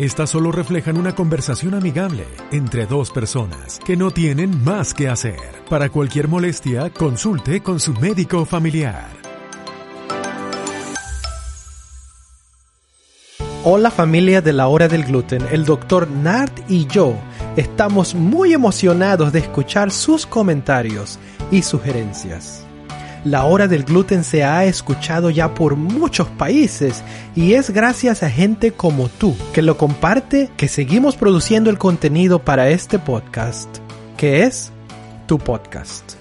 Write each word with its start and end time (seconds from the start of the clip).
Estas 0.00 0.30
solo 0.30 0.50
reflejan 0.50 0.96
una 0.96 1.14
conversación 1.14 1.74
amigable 1.74 2.24
entre 2.52 2.86
dos 2.86 3.10
personas 3.10 3.78
que 3.84 3.98
no 3.98 4.10
tienen 4.10 4.64
más 4.64 4.94
que 4.94 5.10
hacer. 5.10 5.38
Para 5.68 5.90
cualquier 5.90 6.26
molestia, 6.26 6.88
consulte 6.88 7.62
con 7.62 7.78
su 7.80 7.92
médico 7.92 8.46
familiar. 8.46 9.10
Hola 13.62 13.90
familia 13.90 14.40
de 14.40 14.54
la 14.54 14.68
hora 14.68 14.88
del 14.88 15.04
gluten, 15.04 15.42
el 15.52 15.66
doctor 15.66 16.10
Nard 16.10 16.52
y 16.66 16.86
yo 16.86 17.14
estamos 17.58 18.14
muy 18.14 18.54
emocionados 18.54 19.34
de 19.34 19.40
escuchar 19.40 19.90
sus 19.90 20.24
comentarios 20.24 21.18
y 21.50 21.60
sugerencias. 21.60 22.66
La 23.24 23.44
hora 23.44 23.68
del 23.68 23.84
gluten 23.84 24.24
se 24.24 24.44
ha 24.44 24.64
escuchado 24.64 25.28
ya 25.28 25.52
por 25.52 25.76
muchos 25.76 26.26
países 26.26 27.04
y 27.36 27.52
es 27.52 27.68
gracias 27.68 28.22
a 28.22 28.30
gente 28.30 28.72
como 28.72 29.10
tú 29.10 29.36
que 29.52 29.60
lo 29.60 29.76
comparte 29.76 30.50
que 30.56 30.68
seguimos 30.68 31.16
produciendo 31.16 31.68
el 31.68 31.76
contenido 31.76 32.38
para 32.38 32.70
este 32.70 32.98
podcast, 32.98 33.68
que 34.16 34.44
es 34.44 34.72
tu 35.26 35.36
podcast. 35.36 36.14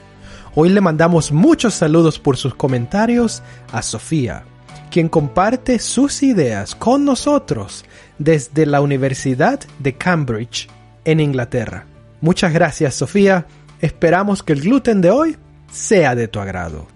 Hoy 0.55 0.67
le 0.72 0.81
mandamos 0.81 1.31
muchos 1.31 1.73
saludos 1.73 2.20
por 2.20 2.35
sus 2.35 2.53
comentarios 2.53 3.44
a 3.72 3.81
Sofía, 3.81 4.44
quien 4.91 5.08
comparte 5.08 5.80
sus 5.80 6.22
ideas 6.22 6.75
con 6.75 7.06
nosotros 7.06 7.86
desde 8.17 8.66
la 8.66 8.81
Universidad 8.81 9.61
de 9.80 9.95
Cambridge, 9.95 10.67
en 11.06 11.22
Inglaterra. 11.22 11.86
Muchas 12.19 12.52
gracias, 12.52 12.95
Sofía. 12.95 13.45
Esperamos 13.80 14.44
que 14.44 14.52
el 14.52 14.59
gluten 14.59 15.00
de 15.00 15.11
hoy 15.11 15.38
sea 15.72 16.16
de 16.16 16.28
tu 16.28 16.39
agrado. 16.39 16.88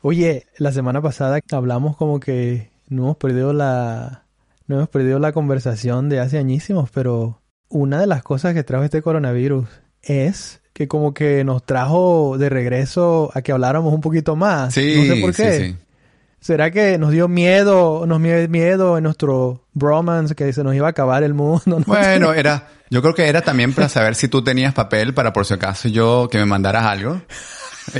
Oye, 0.00 0.46
la 0.58 0.72
semana 0.72 1.02
pasada 1.02 1.40
hablamos 1.50 1.96
como 1.96 2.20
que 2.20 2.70
no 2.88 3.02
hemos 3.04 3.16
perdido 3.16 3.52
la 3.52 4.24
no 4.66 4.76
hemos 4.76 4.88
perdido 4.88 5.18
la 5.18 5.32
conversación 5.32 6.08
de 6.08 6.20
hace 6.20 6.38
añísimos, 6.38 6.90
pero 6.90 7.40
una 7.68 8.00
de 8.00 8.06
las 8.06 8.22
cosas 8.22 8.54
que 8.54 8.62
trajo 8.62 8.84
este 8.84 9.02
coronavirus 9.02 9.68
es 10.02 10.60
que 10.72 10.86
como 10.88 11.14
que 11.14 11.42
nos 11.42 11.64
trajo 11.64 12.36
de 12.38 12.48
regreso 12.48 13.30
a 13.34 13.42
que 13.42 13.52
habláramos 13.52 13.92
un 13.92 14.00
poquito 14.00 14.36
más. 14.36 14.74
Sí, 14.74 14.94
no 14.96 15.14
sé 15.14 15.20
por 15.20 15.34
qué. 15.34 15.52
sí, 15.52 15.66
sí. 15.72 15.76
¿Será 16.40 16.70
que 16.70 16.98
nos 16.98 17.10
dio 17.10 17.28
miedo, 17.28 18.06
nos 18.06 18.22
dio 18.22 18.48
miedo 18.48 18.96
en 18.96 19.04
nuestro 19.04 19.64
bromance 19.74 20.34
que 20.34 20.52
se 20.52 20.62
nos 20.64 20.74
iba 20.74 20.86
a 20.86 20.90
acabar 20.90 21.22
el 21.22 21.34
mundo? 21.34 21.62
No 21.66 21.84
Bueno, 21.86 22.32
era, 22.32 22.68
yo 22.90 23.02
creo 23.02 23.14
que 23.14 23.28
era 23.28 23.42
también 23.42 23.72
para 23.74 23.88
saber 23.88 24.14
si 24.14 24.28
tú 24.28 24.42
tenías 24.42 24.72
papel 24.72 25.14
para 25.14 25.32
por 25.32 25.44
si 25.46 25.54
acaso 25.54 25.88
yo 25.88 26.28
que 26.30 26.38
me 26.38 26.46
mandaras 26.46 26.84
algo. 26.84 27.20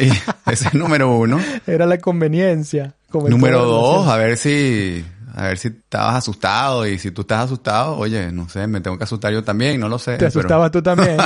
Y 0.01 0.09
ese 0.51 0.69
es 0.69 0.75
número 0.75 1.11
uno. 1.17 1.41
Era 1.67 1.87
la 1.87 1.99
conveniencia. 1.99 2.95
Número 3.13 3.65
dos, 3.65 4.07
a 4.07 4.17
ver 4.17 4.37
si, 4.37 5.05
a 5.35 5.45
ver 5.45 5.59
si 5.59 5.69
estabas 5.69 6.15
asustado 6.17 6.87
y 6.87 6.99
si 6.99 7.11
tú 7.11 7.23
estás 7.23 7.47
asustado, 7.47 7.97
oye, 7.97 8.31
no 8.33 8.49
sé, 8.49 8.67
me 8.67 8.81
tengo 8.83 8.99
que 8.99 9.05
asustar 9.05 9.33
yo 9.33 9.43
también, 9.43 9.81
no 9.81 9.89
lo 9.89 9.99
sé. 9.99 10.13
¿Te 10.13 10.19
pero- 10.19 10.29
asustabas 10.29 10.71
tú 10.71 10.83
también? 10.83 11.17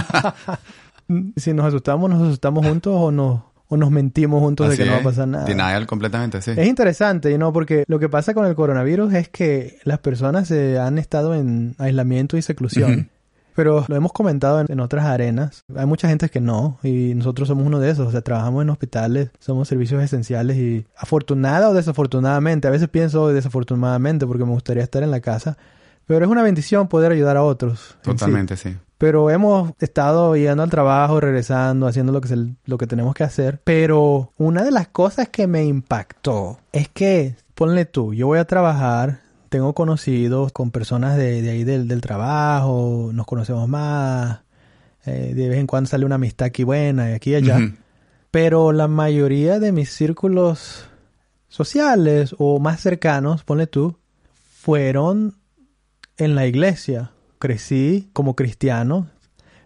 si 1.37 1.53
nos 1.53 1.67
asustamos, 1.67 2.09
nos 2.09 2.23
asustamos 2.23 2.65
juntos 2.67 2.93
o 2.97 3.11
nos, 3.11 3.41
o 3.73 3.77
nos 3.79 3.91
mentimos 3.91 4.41
juntos 4.41 4.69
de 4.69 4.77
que 4.77 4.85
no 4.85 4.91
va 4.91 4.97
a 4.99 5.01
es. 5.01 5.05
pasar 5.05 5.29
nada. 5.29 5.45
Denial 5.47 5.87
completamente, 5.87 6.43
sí. 6.43 6.51
Es 6.55 6.69
interesante, 6.69 7.39
¿no? 7.39 7.55
Porque 7.55 7.85
lo 7.87 7.99
que 7.99 8.11
pasa 8.11 8.35
con 8.35 8.45
el 8.45 8.55
coronavirus 8.55 9.15
es 9.15 9.31
que 9.31 9.79
las 9.85 9.99
personas 9.99 10.51
eh, 10.51 10.79
han 10.79 10.99
estado 10.99 11.35
en 11.35 11.75
aislamiento 11.79 12.37
y 12.37 12.43
seclusión. 12.43 13.09
Pero 13.55 13.87
lo 13.89 13.97
hemos 13.97 14.13
comentado 14.13 14.61
en, 14.61 14.67
en 14.71 14.81
otras 14.81 15.07
arenas. 15.07 15.65
Hay 15.75 15.87
mucha 15.87 16.07
gente 16.07 16.29
que 16.29 16.41
no, 16.41 16.79
y 16.83 17.15
nosotros 17.15 17.49
somos 17.49 17.67
uno 17.67 17.81
de 17.81 17.91
esos. 17.91 18.09
O 18.09 18.11
sea, 18.11 18.21
trabajamos 18.21 18.63
en 18.63 18.69
hospitales, 18.69 19.31
somos 19.39 19.69
servicios 19.69 20.03
esenciales 20.03 20.59
y 20.59 20.85
afortunada 20.95 21.71
o 21.71 21.75
desafortunadamente, 21.75 22.69
a 22.69 22.71
veces 22.71 22.89
pienso 22.89 23.29
desafortunadamente 23.29 24.27
porque 24.27 24.45
me 24.45 24.53
gustaría 24.53 24.83
estar 24.83 25.03
en 25.03 25.11
la 25.11 25.21
casa, 25.21 25.57
pero 26.07 26.25
es 26.25 26.31
una 26.31 26.43
bendición 26.43 26.89
poder 26.89 27.13
ayudar 27.13 27.37
a 27.37 27.43
otros. 27.43 27.97
sí. 27.97 28.11
Totalmente, 28.11 28.57
sí. 28.57 28.77
Pero 28.99 29.31
hemos 29.31 29.73
estado 29.81 30.37
yendo 30.37 30.63
al 30.63 30.71
trabajo, 30.71 31.19
regresando, 31.21 31.89
haciendo 31.89 32.13
lo 32.13 32.21
que, 32.21 32.29
se- 32.29 32.55
lo 32.67 32.79
que 32.79 32.87
tenemos 32.87 33.15
que 33.15 33.25
hacer. 33.25 33.61
Pero 33.65 34.31
una 34.39 34.63
de 34.63 34.71
las 34.71 34.87
cosas 34.89 35.29
que 35.29 35.49
me 35.49 35.65
impactó 35.65 36.59
es 36.73 36.89
que, 36.89 37.35
ponle 37.57 37.85
tú, 37.85 38.15
yo 38.15 38.29
voy 38.29 38.39
a 38.39 38.45
trabajar, 38.45 39.19
tengo 39.49 39.75
conocidos 39.75 40.53
con 40.53 40.71
personas 40.71 41.17
de, 41.17 41.43
de 41.43 41.51
ahí 41.51 41.65
del, 41.65 41.89
del 41.89 42.01
trabajo, 42.01 43.11
nos 43.13 43.27
conocemos 43.27 43.69
más, 43.69 44.41
eh, 45.05 45.33
de 45.35 45.49
vez 45.49 45.59
en 45.59 45.67
cuando 45.67 45.91
sale 45.91 46.05
una 46.07 46.15
amistad 46.15 46.47
aquí 46.47 46.63
buena 46.63 47.11
y 47.11 47.15
aquí 47.15 47.31
y 47.33 47.35
allá. 47.35 47.59
Pero 48.31 48.71
la 48.71 48.87
mayoría 48.87 49.59
de 49.59 49.73
mis 49.73 49.91
círculos 49.93 50.87
sociales 51.49 52.35
o 52.39 52.61
más 52.61 52.81
cercanos, 52.81 53.43
ponle 53.45 53.67
tú, 53.67 53.97
fueron 54.61 55.35
en 56.25 56.35
la 56.35 56.47
iglesia. 56.47 57.11
Crecí 57.39 58.09
como 58.13 58.37
cristiano, 58.37 59.09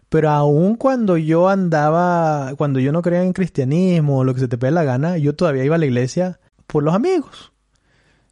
pero 0.09 0.31
aun 0.31 0.77
cuando 0.77 1.17
yo 1.19 1.49
andaba, 1.49 2.55
cuando 2.57 2.81
yo 2.81 2.91
no 2.93 3.03
creía 3.03 3.23
en 3.23 3.33
cristianismo 3.33 4.19
o 4.19 4.25
lo 4.25 4.33
que 4.35 4.41
se 4.41 4.49
te 4.49 4.57
pega 4.59 4.71
la 4.71 4.85
gana, 4.85 5.19
yo 5.19 5.35
todavía 5.35 5.65
iba 5.65 5.75
a 5.75 5.79
la 5.79 5.87
iglesia 5.87 6.39
por 6.67 6.83
los 6.83 6.95
amigos. 6.95 7.53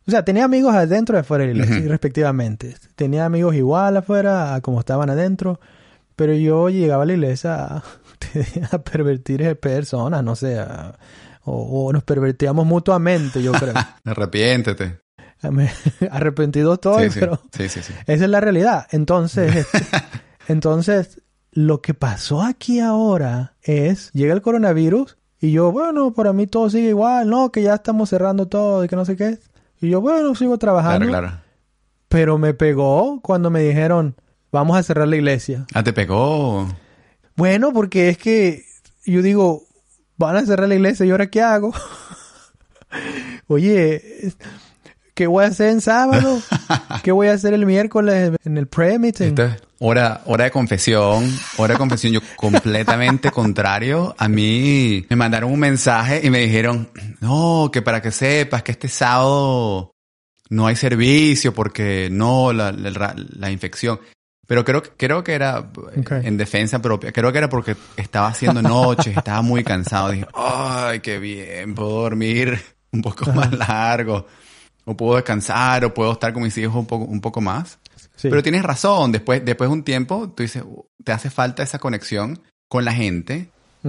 O 0.07 0.11
sea, 0.11 0.25
tenía 0.25 0.45
amigos 0.45 0.75
adentro 0.75 1.17
y 1.17 1.21
afuera 1.21 1.45
de 1.47 1.55
la 1.55 1.65
iglesia, 1.65 1.89
respectivamente. 1.89 2.75
Tenía 2.95 3.25
amigos 3.27 3.55
igual 3.55 3.97
afuera, 3.97 4.55
a 4.55 4.61
como 4.61 4.81
estaban 4.81 5.09
adentro, 5.11 5.61
pero 6.17 6.33
yo 6.35 6.69
llegaba 6.69 7.03
a 7.05 7.07
la 7.07 7.13
iglesia 7.15 7.55
a, 7.55 7.83
a 8.73 8.79
pervertir 8.79 9.59
personas, 9.59 10.23
no 10.25 10.37
sé, 10.37 10.59
a- 10.59 10.99
o, 11.47 11.87
o 11.89 11.93
nos 11.93 12.03
pervertíamos 12.05 12.65
mutuamente, 12.67 13.43
yo 13.43 13.53
creo. 13.53 13.75
Arrepiéntete. 14.05 15.01
Me- 15.53 15.71
Arrepentido 16.11 16.75
estoy, 16.75 17.11
Sí, 17.11 17.21
pero 17.21 17.41
sí, 17.53 17.69
sí, 17.69 17.83
sí. 17.83 17.93
esa 18.07 18.25
es 18.25 18.31
la 18.31 18.41
realidad. 18.41 18.87
Entonces, 18.91 19.67
entonces, 20.49 21.21
lo 21.53 21.81
que 21.81 21.95
pasó 21.95 22.43
aquí 22.43 22.81
ahora 22.81 23.55
es, 23.63 24.11
llega 24.13 24.35
el 24.35 24.43
coronavirus 24.43 25.17
y 25.41 25.53
yo, 25.53 25.71
bueno, 25.73 26.13
para 26.15 26.33
mí 26.33 26.47
todo 26.47 26.71
sigue 26.71 26.89
igual, 26.89 27.29
no, 27.31 27.53
que 27.53 27.63
ya 27.63 27.75
estamos 27.75 28.09
cerrando 28.11 28.47
todo 28.49 28.85
y 28.85 28.89
que 28.89 28.97
no 28.97 29.05
sé 29.05 29.17
qué. 29.17 29.39
Y 29.81 29.91
yo, 29.91 30.01
bueno, 30.01 30.35
sigo 30.35 30.57
trabajando. 30.59 31.07
Claro, 31.09 31.27
claro. 31.29 31.43
Pero 32.09 32.39
me 32.39 32.55
pegó 32.55 33.21
cuando 33.21 33.51
me 33.51 33.61
dijeron, 33.61 34.15
vamos 34.53 34.77
a 34.77 34.83
cerrar 34.83 35.09
la 35.09 35.17
iglesia. 35.17 35.67
Ah, 35.75 35.83
te 35.83 35.93
pegó. 35.93 36.67
Bueno, 37.37 37.73
porque 37.73 38.09
es 38.09 38.19
que 38.19 38.65
yo 39.05 39.21
digo, 39.21 39.65
van 40.17 40.37
a 40.37 40.47
cerrar 40.47 40.69
la 40.69 40.77
iglesia 40.77 41.05
y 41.05 41.11
ahora 41.11 41.27
qué 41.29 41.43
hago? 41.43 41.73
Oye, 43.49 44.33
¿qué 45.15 45.27
voy 45.27 45.45
a 45.45 45.49
hacer 45.49 45.69
en 45.71 45.81
sábado? 45.81 46.41
¿Qué 47.03 47.13
voy 47.13 47.29
a 47.29 47.33
hacer 47.33 47.55
el 47.55 47.67
miércoles 47.67 48.33
en 48.45 48.59
el 48.59 48.67
prayer 48.67 48.99
meeting? 49.01 49.27
Esto 49.29 49.45
es 49.45 49.63
hora, 49.79 50.23
hora 50.27 50.45
de 50.45 50.51
confesión, 50.51 51.31
hora 51.57 51.75
de 51.75 51.79
confesión. 51.79 52.13
Yo 52.13 52.21
completamente 52.37 53.31
contrario. 53.31 54.15
A 54.19 54.29
mí 54.29 55.07
me 55.09 55.17
mandaron 55.17 55.53
un 55.53 55.59
mensaje 55.61 56.21
y 56.25 56.31
me 56.31 56.41
dijeron, 56.41 56.89
no, 57.21 57.71
que 57.73 57.83
para 57.83 58.01
que 58.03 58.11
sepas 58.11 58.63
que 58.63 58.73
este 58.73 58.89
sábado 58.89 59.93
no 60.51 60.67
hay 60.67 60.77
servicio 60.77 61.55
porque 61.55 62.09
no, 62.11 62.53
la, 62.53 62.73
la, 62.73 63.15
la 63.17 63.51
infección. 63.51 64.01
Pero 64.47 64.63
creo, 64.63 64.83
que- 64.83 64.91
creo 64.97 65.25
que 65.25 65.33
era 65.33 65.59
Ok. 65.59 66.11
en 66.23 66.37
defensa 66.37 66.83
propia. 66.83 67.13
Creo 67.13 67.33
que 67.33 67.39
era 67.39 67.49
porque 67.49 67.77
estaba 67.97 68.29
haciendo 68.29 68.61
noches, 68.61 69.17
estaba 69.17 69.41
muy 69.41 69.65
cansado. 69.65 70.11
Dije, 70.11 70.27
ay, 70.35 71.01
qué 71.01 71.19
bien, 71.19 71.75
puedo 71.75 72.03
dormir 72.03 72.61
un 72.93 73.01
poco 73.01 73.33
más 73.33 73.51
largo. 73.53 74.27
O 74.85 74.97
puedo 74.97 75.15
descansar, 75.17 75.85
o 75.85 75.95
puedo 75.95 76.13
estar 76.13 76.33
con 76.33 76.43
mis 76.43 76.57
hijos 76.59 76.75
un 76.77 76.87
poco, 76.87 77.05
un 77.05 77.21
poco 77.21 77.41
más. 77.41 77.79
Sí. 78.17 78.29
Pero 78.29 78.43
tienes 78.43 78.63
razón, 78.63 79.13
después, 79.13 79.45
después 79.45 79.69
de 79.71 79.75
un 79.75 79.83
tiempo, 79.83 80.29
tú 80.37 80.43
dices, 80.43 80.63
"Uh, 80.65 80.85
te 81.03 81.13
hace 81.13 81.31
falta 81.31 81.63
esa 81.63 81.79
conexión 81.79 82.41
con 82.69 82.85
la 82.85 82.93
gente. 82.93 83.49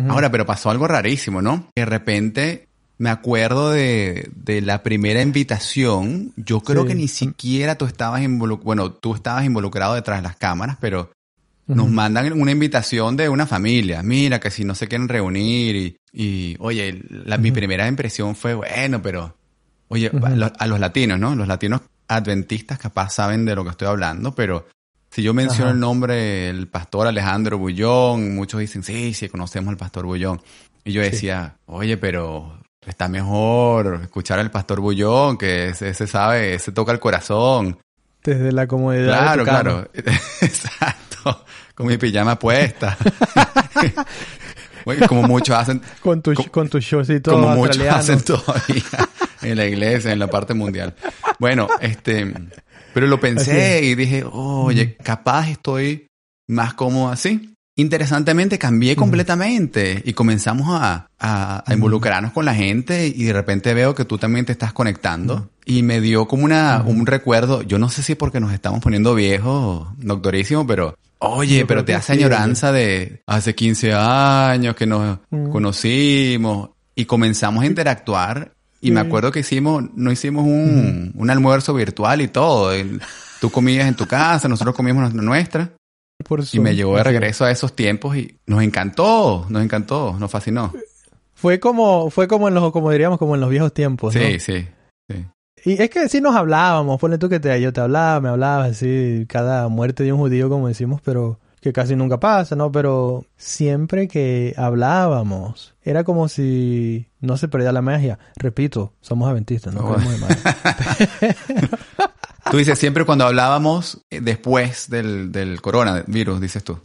Ahora, 0.10 0.30
pero 0.30 0.46
pasó 0.46 0.70
algo 0.70 0.88
rarísimo, 0.88 1.42
¿no? 1.42 1.70
De 1.74 1.86
repente 1.86 2.68
me 2.98 3.10
acuerdo 3.10 3.72
de, 3.72 4.30
de 4.36 4.62
la 4.62 4.84
primera 4.84 5.22
invitación. 5.22 6.34
Yo 6.36 6.60
creo 6.62 6.82
Sí. 6.84 6.90
que 6.90 6.96
ni 6.96 7.08
siquiera 7.08 7.76
tú 7.78 7.86
estabas 7.86 8.22
involucrado, 8.22 8.66
bueno, 8.66 8.92
tú 8.92 9.16
estabas 9.16 9.46
involucrado 9.46 9.94
detrás 9.96 10.20
de 10.20 10.24
las 10.24 10.36
cámaras, 10.36 10.78
pero 10.82 11.12
nos 11.68 11.90
mandan 11.90 12.32
una 12.40 12.52
invitación 12.52 13.16
de 13.18 13.28
una 13.30 13.48
familia. 13.48 14.04
Mira, 14.04 14.40
que 14.40 14.52
si 14.52 14.66
no 14.66 14.76
se 14.76 14.88
quieren 14.88 15.08
reunir 15.08 15.76
y, 15.76 15.98
y 16.14 16.56
oye, 16.60 17.02
la- 17.10 17.38
mi 17.38 17.52
primera 17.52 17.88
impresión 17.88 18.36
fue, 18.36 18.54
bueno, 18.54 19.02
pero, 19.02 19.36
oye, 19.90 20.12
a 20.24 20.30
los- 20.32 20.52
a 20.58 20.68
los 20.68 20.80
latinos, 20.80 21.20
¿no? 21.20 21.36
Los 21.36 21.48
latinos 21.48 21.82
adventistas 22.08 22.78
capaz 22.80 23.10
saben 23.12 23.46
de 23.46 23.56
lo 23.56 23.64
que 23.64 23.72
estoy 23.72 23.88
hablando, 23.88 24.34
pero 24.36 24.68
si 25.10 25.24
yo 25.24 25.34
menciono 25.34 25.66
Ajá. 25.66 25.74
el 25.74 25.80
nombre 25.80 26.16
del 26.16 26.68
pastor 26.68 27.08
Alejandro 27.08 27.58
Bullón, 27.58 28.36
muchos 28.36 28.60
dicen, 28.60 28.84
sí, 28.84 29.14
sí, 29.14 29.30
conocemos 29.30 29.72
al 29.72 29.78
pastor 29.78 30.06
Bullón. 30.06 30.42
Y 30.84 30.92
yo 30.92 31.02
decía, 31.02 31.56
oye, 31.66 31.98
pero 31.98 32.60
está 32.86 33.08
mejor 33.08 34.02
escuchar 34.04 34.40
al 34.40 34.52
pastor 34.52 34.82
Bullón, 34.82 35.38
que 35.38 35.70
ese, 35.70 35.90
ese 35.90 36.06
sabe, 36.06 36.54
ese 36.56 36.72
toca 36.72 36.92
el 36.92 37.00
corazón. 37.00 37.80
Desde 38.24 38.52
la 38.52 38.68
comodidad 38.68 39.18
Claro, 39.18 39.32
de 39.32 39.38
tu 39.38 39.46
cama. 39.46 39.62
claro. 39.62 39.90
Exacto. 40.42 41.46
Con 41.74 41.88
mi 41.88 41.98
pijama 41.98 42.38
puesta. 42.38 42.96
Como 45.08 45.24
muchos 45.24 45.56
hacen, 45.58 45.82
Con 46.02 46.22
tu, 46.22 46.34
Co- 46.36 46.52
con 46.52 46.70
tu 46.70 46.80
showcito 46.80 47.32
como 47.32 47.56
muchos 47.56 47.80
hacen 47.88 48.22
todavía 48.22 48.84
en 49.46 49.58
la 49.58 49.66
iglesia, 49.66 50.12
en 50.12 50.20
la 50.20 50.28
parte 50.28 50.54
mundial. 50.54 50.94
Bueno, 51.40 51.68
este, 51.82 52.34
pero 52.94 53.08
lo 53.08 53.20
pensé 53.20 53.84
y 53.84 53.96
dije, 53.96 54.24
oye, 54.32 54.96
capaz 55.04 55.50
estoy 55.50 56.08
más 56.48 56.74
cómodo 56.74 57.10
así. 57.10 57.52
Interesantemente 57.78 58.58
cambié 58.58 58.96
completamente 58.96 60.02
y 60.06 60.14
comenzamos 60.14 60.68
a, 60.82 61.08
a- 61.20 61.64
a 61.70 61.74
involucrarnos 61.74 62.32
con 62.32 62.46
la 62.46 62.56
gente 62.56 63.08
y 63.08 63.24
de 63.26 63.34
repente 63.34 63.74
veo 63.74 63.94
que 63.94 64.06
tú 64.06 64.18
también 64.18 64.46
te 64.46 64.54
estás 64.54 64.72
conectando 64.72 65.50
y 65.66 65.84
me 65.84 66.00
dio 66.00 66.26
como 66.26 66.46
una, 66.46 66.82
un 66.86 67.06
recuerdo, 67.06 67.64
yo 67.64 67.78
no 67.78 67.90
sé 67.90 68.02
si 68.02 68.16
porque 68.16 68.40
nos 68.40 68.54
estamos 68.54 68.80
poniendo 68.80 69.14
viejos, 69.14 69.90
doctorísimo, 69.98 70.66
pero 70.66 70.96
oye, 71.20 71.66
pero 71.66 71.84
te 71.84 71.94
hace 71.96 72.14
añoranza 72.14 72.72
de 72.72 73.22
hace 73.28 73.56
15 73.56 73.94
años 73.94 74.74
que 74.78 74.86
nos 74.86 75.20
conocimos 75.52 76.70
y 76.96 77.04
comenzamos 77.06 77.64
a 77.64 77.68
interactuar 77.68 78.54
y 78.82 78.92
me 78.92 79.02
Sí. 79.02 79.08
acuerdo 79.08 79.32
que 79.32 79.40
hicimos, 79.40 79.84
no 79.96 80.12
hicimos 80.12 80.46
un, 80.46 81.12
un 81.16 81.30
almuerzo 81.30 81.74
virtual 81.74 82.22
y 82.22 82.28
todo. 82.28 82.72
El- 82.72 83.02
Tú 83.42 83.52
comías 83.52 83.88
en 83.88 83.96
tu 83.96 84.08
casa, 84.08 84.48
nosotros 84.48 84.76
comíamos 84.76 85.14
la 85.14 85.22
nuestra. 85.22 85.72
Por 86.28 86.42
Y 86.52 86.60
me 86.60 86.74
llevó 86.74 86.96
de 86.98 87.04
regreso 87.04 87.44
a 87.46 87.52
esos 87.52 87.76
tiempos 87.76 88.16
y 88.16 88.38
nos 88.48 88.64
encantó, 88.64 89.46
nos 89.50 89.62
encantó, 89.64 90.16
nos 90.18 90.32
fascinó. 90.32 90.72
Fue 91.34 91.60
como, 91.60 92.10
fue 92.10 92.28
como 92.28 92.48
en 92.48 92.54
los, 92.54 92.72
como 92.72 92.90
diríamos, 92.92 93.20
como 93.20 93.36
en 93.36 93.42
los 93.42 93.50
viejos 93.50 93.74
tiempos, 93.74 94.16
¿no? 94.16 94.22
Sí, 94.22 94.40
sí, 94.40 94.66
sí. 95.10 95.26
Y 95.66 95.82
es 95.82 95.90
que 95.90 96.08
sí 96.08 96.22
nos 96.22 96.36
hablábamos, 96.36 97.00
ponle 97.00 97.18
tú 97.18 97.28
que 97.28 97.40
te, 97.42 97.60
yo 97.62 97.74
te 97.74 97.82
hablaba, 97.82 98.22
me 98.22 98.30
hablabas 98.30 98.72
así, 98.72 99.26
cada 99.28 99.68
muerte 99.68 100.04
de 100.04 100.14
un 100.14 100.20
judío, 100.20 100.50
como 100.50 100.68
decimos, 100.70 101.02
pero 101.04 101.40
que 101.62 101.74
casi 101.74 101.96
nunca 101.96 102.20
pasa, 102.20 102.56
¿no? 102.56 102.72
Pero 102.72 103.26
siempre 103.36 104.08
que 104.08 104.54
hablábamos, 104.58 105.76
era 105.84 106.04
como 106.04 106.28
si 106.30 107.08
no 107.26 107.38
se 107.38 107.48
perdía 107.48 107.72
la 107.72 107.82
magia. 107.82 108.20
Repito, 108.38 108.94
somos 109.02 109.30
adventistas, 109.30 109.74
no 109.74 109.82
Oh. 109.82 109.94
creemos 109.94 110.14
en 110.14 110.20
magia. 110.22 111.36
Tú 112.52 112.58
dices 112.58 112.78
siempre 112.78 113.06
cuando 113.06 113.26
hablábamos 113.26 114.02
eh, 114.12 114.22
después 114.22 114.90
del, 114.90 115.32
del 115.32 115.62
coronavirus, 115.62 116.40
dices 116.40 116.64
tú. 116.64 116.78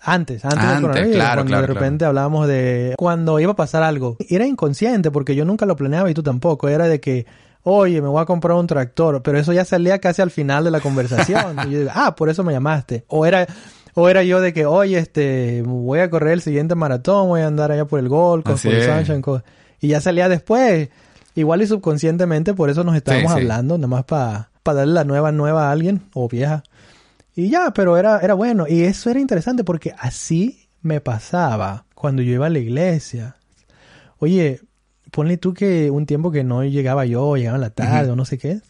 Antes, 0.00 0.44
antes, 0.44 0.58
Antes, 0.60 0.70
del 0.70 0.80
coronavirus, 0.82 1.14
claro, 1.16 1.34
cuando 1.36 1.50
claro, 1.50 1.66
de 1.66 1.74
repente 1.74 2.04
hablábamos 2.04 2.46
de 2.46 2.94
cuando 2.98 3.40
iba 3.40 3.52
a 3.52 3.56
pasar 3.56 3.82
algo. 3.82 4.16
Era 4.28 4.46
inconsciente 4.46 5.10
porque 5.10 5.34
yo 5.34 5.44
nunca 5.44 5.64
lo 5.66 5.76
planeaba 5.76 6.10
y 6.10 6.14
tú 6.14 6.22
tampoco. 6.22 6.68
Era 6.68 6.86
de 6.86 7.00
que, 7.00 7.26
oye, 7.62 8.00
me 8.02 8.08
voy 8.08 8.20
a 8.22 8.26
comprar 8.26 8.56
un 8.58 8.66
tractor, 8.66 9.22
pero 9.22 9.38
eso 9.38 9.52
ya 9.54 9.64
salía 9.64 9.98
casi 9.98 10.20
al 10.22 10.30
final 10.30 10.62
de 10.64 10.70
la 10.70 10.80
conversación. 10.80 11.56
y 11.66 11.70
yo 11.70 11.78
digo, 11.80 11.90
ah, 11.94 12.14
por 12.14 12.28
eso 12.28 12.44
me 12.44 12.52
llamaste. 12.52 13.04
O 13.08 13.24
era, 13.26 13.46
o 13.94 14.08
era 14.10 14.22
yo 14.22 14.40
de 14.42 14.52
que, 14.52 14.66
oye, 14.66 14.98
este, 14.98 15.62
voy 15.64 16.00
a 16.00 16.10
correr 16.10 16.34
el 16.34 16.42
siguiente 16.42 16.74
maratón, 16.74 17.28
voy 17.28 17.40
a 17.40 17.46
andar 17.46 17.72
allá 17.72 17.86
por 17.86 17.98
el 17.98 18.06
Así 18.06 18.68
por 18.68 18.76
el. 18.76 18.84
Sunshine 18.84 19.22
Coast. 19.22 19.46
Y 19.80 19.88
ya 19.88 20.00
salía 20.00 20.28
después. 20.28 20.88
Igual 21.34 21.62
y 21.62 21.66
subconscientemente, 21.66 22.54
por 22.54 22.68
eso 22.68 22.82
nos 22.82 22.96
estábamos 22.96 23.32
sí. 23.32 23.38
hablando, 23.38 23.78
nada 23.78 23.88
más 23.88 24.04
para 24.04 24.48
darle 24.64 24.94
la 24.94 25.04
nueva 25.04 25.32
nueva 25.32 25.68
a 25.68 25.72
alguien 25.72 26.02
o 26.14 26.28
vieja. 26.28 26.62
Y 27.36 27.50
ya, 27.50 27.72
pero 27.72 27.96
era, 27.96 28.18
era 28.18 28.34
bueno. 28.34 28.66
Y 28.68 28.82
eso 28.82 29.10
era 29.10 29.20
interesante 29.20 29.62
porque 29.62 29.94
así 29.96 30.68
me 30.82 31.00
pasaba 31.00 31.86
cuando 31.94 32.22
yo 32.22 32.32
iba 32.32 32.46
a 32.46 32.50
la 32.50 32.58
iglesia. 32.58 33.36
Oye, 34.18 34.60
ponle 35.12 35.36
tú 35.36 35.54
que 35.54 35.90
un 35.90 36.06
tiempo 36.06 36.30
que 36.32 36.44
no 36.44 36.64
llegaba 36.64 37.06
yo, 37.06 37.36
llegaba 37.36 37.56
en 37.56 37.62
la 37.62 37.70
tarde 37.70 38.10
o 38.10 38.16
no 38.16 38.24
sé 38.24 38.38
qué. 38.38 38.60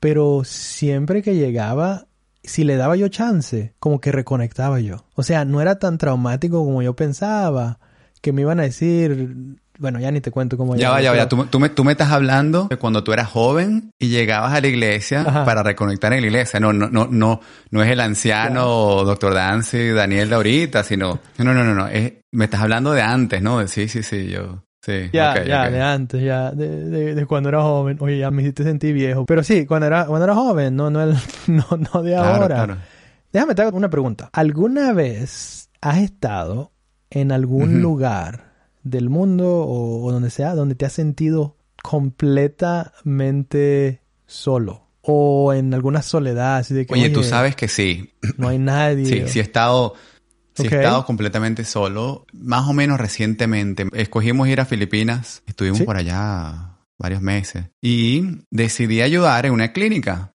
Pero 0.00 0.42
siempre 0.44 1.22
que 1.22 1.36
llegaba, 1.36 2.06
si 2.42 2.64
le 2.64 2.76
daba 2.76 2.96
yo 2.96 3.08
chance, 3.08 3.74
como 3.78 4.00
que 4.00 4.12
reconectaba 4.12 4.80
yo. 4.80 5.04
O 5.14 5.22
sea, 5.22 5.44
no 5.44 5.60
era 5.60 5.78
tan 5.78 5.98
traumático 5.98 6.64
como 6.64 6.82
yo 6.82 6.94
pensaba. 6.96 7.78
Que 8.20 8.32
me 8.32 8.42
iban 8.42 8.58
a 8.58 8.64
decir, 8.64 9.60
bueno, 9.78 9.98
ya 10.00 10.10
ni 10.10 10.20
te 10.20 10.30
cuento 10.30 10.56
cómo 10.56 10.76
Ya 10.76 10.90
va, 10.90 11.00
ya 11.02 11.10
va, 11.10 11.16
ya. 11.16 11.28
Tú, 11.28 11.44
tú 11.46 11.58
me, 11.60 11.68
tú 11.68 11.84
me 11.84 11.92
estás 11.92 12.10
hablando 12.12 12.68
de 12.70 12.76
cuando 12.76 13.02
tú 13.04 13.12
eras 13.12 13.28
joven 13.28 13.90
y 13.98 14.08
llegabas 14.08 14.52
a 14.54 14.60
la 14.60 14.66
iglesia 14.68 15.22
Ajá. 15.22 15.44
para 15.44 15.62
reconectar 15.62 16.12
en 16.12 16.20
la 16.20 16.26
iglesia. 16.26 16.60
No, 16.60 16.72
no, 16.72 16.88
no, 16.88 17.06
no, 17.10 17.40
no 17.70 17.82
es 17.82 17.90
el 17.90 18.00
anciano 18.00 19.04
doctor 19.04 19.34
Dancy, 19.34 19.88
Daniel 19.90 20.28
de 20.28 20.34
ahorita, 20.36 20.82
sino, 20.84 21.18
no, 21.38 21.44
no, 21.54 21.64
no, 21.64 21.74
no, 21.74 21.88
es, 21.88 22.12
me 22.32 22.44
estás 22.46 22.60
hablando 22.62 22.92
de 22.92 23.02
antes, 23.02 23.42
¿no? 23.42 23.58
De- 23.58 23.68
Sí, 23.68 23.88
sí, 23.88 24.02
sí, 24.02 24.28
yo, 24.28 24.62
sí. 24.84 25.10
Ya, 25.12 25.42
ya, 25.44 25.68
de 25.70 25.80
antes, 25.82 26.22
ya, 26.22 26.50
de, 26.52 26.68
de, 26.84 27.14
de 27.14 27.26
cuando 27.26 27.48
era 27.48 27.62
joven. 27.62 27.96
Oye, 28.00 28.18
ya 28.18 28.30
me 28.30 28.42
hiciste 28.42 28.62
sentir 28.62 28.94
viejo. 28.94 29.26
Pero 29.26 29.42
sí, 29.42 29.66
cuando 29.66 29.86
era, 29.86 30.06
cuando 30.06 30.24
era 30.24 30.34
joven, 30.34 30.76
no, 30.76 30.90
no, 30.90 31.02
el- 31.02 31.16
no, 31.48 31.66
no 31.92 32.02
de 32.02 32.12
Claro, 32.12 32.34
ahora. 32.36 32.54
claro. 32.54 32.76
Déjame 33.32 33.54
te 33.56 33.62
hago 33.62 33.76
una 33.76 33.90
pregunta. 33.90 34.30
¿Alguna 34.32 34.92
vez 34.92 35.68
has 35.80 35.98
estado 35.98 36.70
en 37.10 37.32
algún 37.32 37.82
lugar 37.82 38.53
del 38.84 39.10
mundo 39.10 39.48
o, 39.62 40.04
o 40.04 40.12
donde 40.12 40.30
sea 40.30 40.54
donde 40.54 40.76
te 40.76 40.86
has 40.86 40.92
sentido 40.92 41.56
completamente 41.82 44.00
solo? 44.26 44.82
O 45.06 45.52
en 45.52 45.74
alguna 45.74 46.00
soledad, 46.00 46.56
así 46.56 46.72
de 46.72 46.86
que, 46.86 46.94
Oye, 46.94 47.10
tú 47.10 47.22
sabes 47.22 47.54
que 47.56 47.68
sí. 47.68 48.14
no 48.38 48.48
hay 48.48 48.58
nadie. 48.72 49.04
Sí, 49.04 49.22
sí 49.28 49.38
he 49.38 49.42
estado, 49.42 49.92
sí 50.54 50.66
Ok. 50.66 50.72
he 50.72 50.76
estado 50.76 51.04
completamente 51.04 51.66
solo. 51.66 52.24
Más 52.32 52.66
o 52.68 52.72
menos 52.72 52.98
recientemente. 52.98 53.86
Escogimos 53.92 54.48
ir 54.48 54.60
a 54.60 54.64
Filipinas. 54.64 55.42
Estuvimos 55.46 55.80
Sí. 55.80 55.84
por 55.84 55.98
allá 55.98 56.78
varios 56.98 57.20
meses. 57.20 57.66
Y 57.82 58.38
decidí 58.50 59.02
ayudar 59.02 59.44
en 59.44 59.52
una 59.52 59.74
clínica 59.74 60.32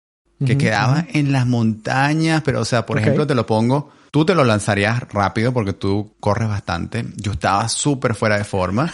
que 0.45 0.59
quedaba 0.59 1.07
en 1.13 1.31
las 1.31 1.47
montañas. 1.47 2.43
Pero, 2.45 2.63
o 2.63 2.65
sea, 2.65 2.87
por 2.87 2.99
ejemplo, 2.99 3.25
te 3.25 3.37
lo 3.37 3.47
pongo. 3.47 3.91
Tú 4.11 4.25
te 4.25 4.35
lo 4.35 4.45
lanzarías 4.45 5.03
rápido 5.13 5.53
porque 5.53 5.73
tú 5.73 6.15
corres 6.21 6.49
bastante. 6.49 7.05
Yo 7.17 7.33
estaba 7.33 7.69
súper 7.69 8.15
fuera 8.15 8.39
de 8.39 8.45
forma. 8.45 8.93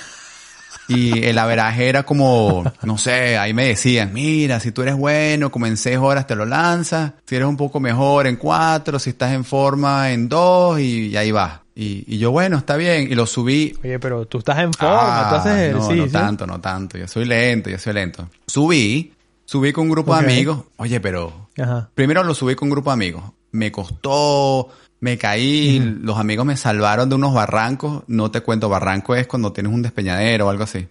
Y 0.89 1.25
el 1.25 1.39
averaje 1.39 1.89
era 1.89 2.03
como, 2.03 2.65
no 2.83 2.99
sé, 2.99 3.39
ahí 3.39 3.55
me 3.55 3.69
decían, 3.69 4.13
mira, 4.13 4.59
si 4.59 4.73
tú 4.73 4.83
eres 4.83 4.97
bueno, 4.97 5.51
como 5.51 5.67
en 5.67 5.77
seis 5.77 5.97
horas 5.99 6.27
te 6.27 6.35
lo 6.35 6.45
lanzas, 6.45 7.13
si 7.25 7.37
eres 7.37 7.47
un 7.47 7.57
poco 7.57 7.79
mejor 7.79 8.27
en 8.27 8.37
cuatro, 8.37 8.99
si 8.99 9.11
estás 9.11 9.33
en 9.33 9.45
forma 9.45 10.11
en 10.13 10.29
dos 10.29 10.81
y, 10.81 11.07
y 11.09 11.17
ahí 11.17 11.31
vas. 11.31 11.61
Y, 11.75 12.05
y 12.07 12.19
yo, 12.19 12.31
bueno, 12.33 12.59
está 12.59 12.77
bien, 12.77 13.11
y 13.11 13.15
lo 13.15 13.27
subí. 13.27 13.75
Oye, 13.83 13.99
pero 13.99 14.27
tú 14.27 14.39
estás 14.39 14.59
en 14.59 14.73
forma, 14.73 15.29
tú 15.31 15.35
haces 15.37 15.53
Ah, 15.53 15.65
ejercicio. 15.65 15.97
No, 15.97 16.07
no 16.07 16.11
tanto, 16.13 16.47
no 16.47 16.61
tanto, 16.61 16.99
yo 16.99 17.07
soy 17.07 17.25
lento, 17.27 17.71
yo 17.71 17.79
soy 17.79 17.93
lento. 17.95 18.29
Subí, 18.47 19.15
subí 19.45 19.73
con 19.73 19.85
un 19.85 19.91
grupo 19.91 20.15
de 20.15 20.25
amigos, 20.25 20.65
oye, 20.77 21.01
pero 21.01 21.49
Ajá. 21.59 21.89
Primero 21.95 22.23
lo 22.25 22.35
subí 22.35 22.55
con 22.55 22.67
un 22.67 22.73
grupo 22.73 22.91
de 22.91 22.95
amigos. 22.95 23.23
Me 23.53 23.71
costó, 23.71 24.69
me 25.03 25.19
caí, 25.19 25.81
los 26.01 26.17
amigos 26.17 26.47
me 26.47 26.57
salvaron 26.57 27.09
de 27.09 27.17
unos 27.17 27.35
barrancos. 27.35 28.05
No 28.07 28.31
te 28.31 28.41
cuento, 28.41 28.69
barranco 28.69 29.17
es 29.17 29.27
cuando 29.27 29.53
tienes 29.53 29.73
un 29.73 29.83
despeñadero 29.83 30.47
o 30.47 30.51
algo 30.51 30.63
así. 30.63 30.87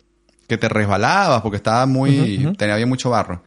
Que 0.50 0.58
te 0.58 0.68
resbalabas 0.68 1.42
porque 1.42 1.56
estaba 1.56 1.86
muy, 1.86 2.54
tenía 2.58 2.74
había 2.74 2.86
mucho 2.86 3.10
barro. 3.10 3.42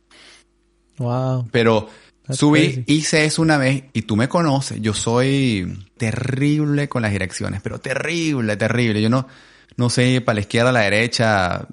Wow. 0.97 1.51
Pero 1.53 1.91
That's 2.27 2.39
subí, 2.39 2.61
crazy. 2.63 2.85
hice 2.87 3.27
eso 3.27 3.43
una 3.43 3.59
vez 3.59 3.85
y 3.93 4.03
tú 4.03 4.17
me 4.17 4.27
conoces. 4.27 4.81
Yo 4.81 4.95
soy 4.95 5.87
terrible 5.99 6.89
con 6.89 7.03
las 7.03 7.13
direcciones, 7.13 7.61
pero 7.61 7.79
terrible, 7.79 8.57
terrible. 8.57 9.03
Yo 9.03 9.11
no, 9.11 9.29
no 9.77 9.91
sé 9.91 10.23
para 10.23 10.37
la 10.37 10.41
izquierda, 10.41 10.73
la 10.73 10.81
derecha. 10.81 11.69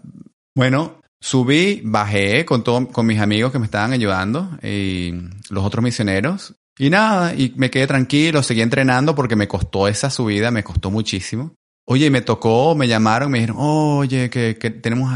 Bueno, 0.54 1.00
subí, 1.22 1.80
bajé 1.86 2.44
con 2.44 2.62
todo, 2.62 2.90
con 2.90 3.06
mis 3.06 3.22
amigos 3.22 3.54
que 3.54 3.60
me 3.60 3.66
estaban 3.68 3.94
ayudando 3.94 4.50
y 4.62 5.14
los 5.50 5.64
otros 5.64 5.82
misioneros. 5.82 6.56
Y 6.78 6.90
nada, 6.90 7.34
y 7.36 7.54
me 7.58 7.70
quedé 7.70 7.88
tranquilo, 7.88 8.42
seguí 8.44 8.62
entrenando 8.62 9.14
porque 9.14 9.36
me 9.36 9.48
costó 9.48 9.88
esa 9.88 10.10
subida, 10.10 10.52
me 10.52 10.64
costó 10.64 10.90
muchísimo. 10.90 11.54
Oye, 11.86 12.06
y 12.06 12.10
me 12.10 12.22
tocó, 12.22 12.76
me 12.76 12.88
llamaron, 12.88 13.32
me 13.32 13.40
dijeron, 13.40 13.58
oye, 13.60 14.30
que, 14.30 14.58
que 14.58 14.70
tenemos, 14.70 15.14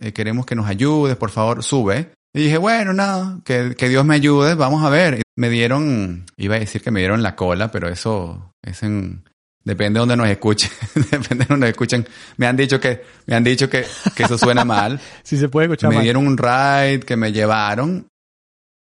eh, 0.00 0.12
queremos 0.12 0.46
que 0.46 0.54
nos 0.54 0.66
ayudes, 0.66 1.16
por 1.16 1.30
favor, 1.30 1.62
sube. 1.62 2.12
Y 2.34 2.42
dije, 2.42 2.58
bueno, 2.58 2.92
nada, 2.92 3.40
que, 3.44 3.74
que 3.76 3.88
Dios 3.88 4.04
me 4.04 4.14
ayude, 4.14 4.54
vamos 4.54 4.84
a 4.84 4.90
ver. 4.90 5.18
Y 5.18 5.22
me 5.36 5.48
dieron, 5.50 6.26
iba 6.36 6.56
a 6.56 6.58
decir 6.58 6.82
que 6.82 6.90
me 6.90 7.00
dieron 7.00 7.22
la 7.22 7.36
cola, 7.36 7.70
pero 7.70 7.88
eso 7.88 8.52
es 8.62 8.82
en, 8.82 9.22
depende 9.64 9.98
de 9.98 10.00
donde 10.00 10.16
nos 10.16 10.28
escuchen, 10.28 10.70
depende 10.94 11.44
de 11.44 11.48
donde 11.48 11.66
nos 11.66 11.70
escuchen. 11.70 12.06
Me 12.36 12.46
han 12.46 12.56
dicho 12.56 12.80
que, 12.80 13.02
me 13.26 13.36
han 13.36 13.44
dicho 13.44 13.68
que, 13.68 13.84
que 14.16 14.22
eso 14.24 14.38
suena 14.38 14.64
mal. 14.64 15.00
Si 15.22 15.36
se 15.36 15.48
puede 15.48 15.66
escuchar 15.66 15.90
me 15.90 15.96
mal. 15.96 16.04
dieron 16.04 16.26
un 16.26 16.36
ride 16.36 17.00
que 17.00 17.16
me 17.16 17.32
llevaron. 17.32 18.08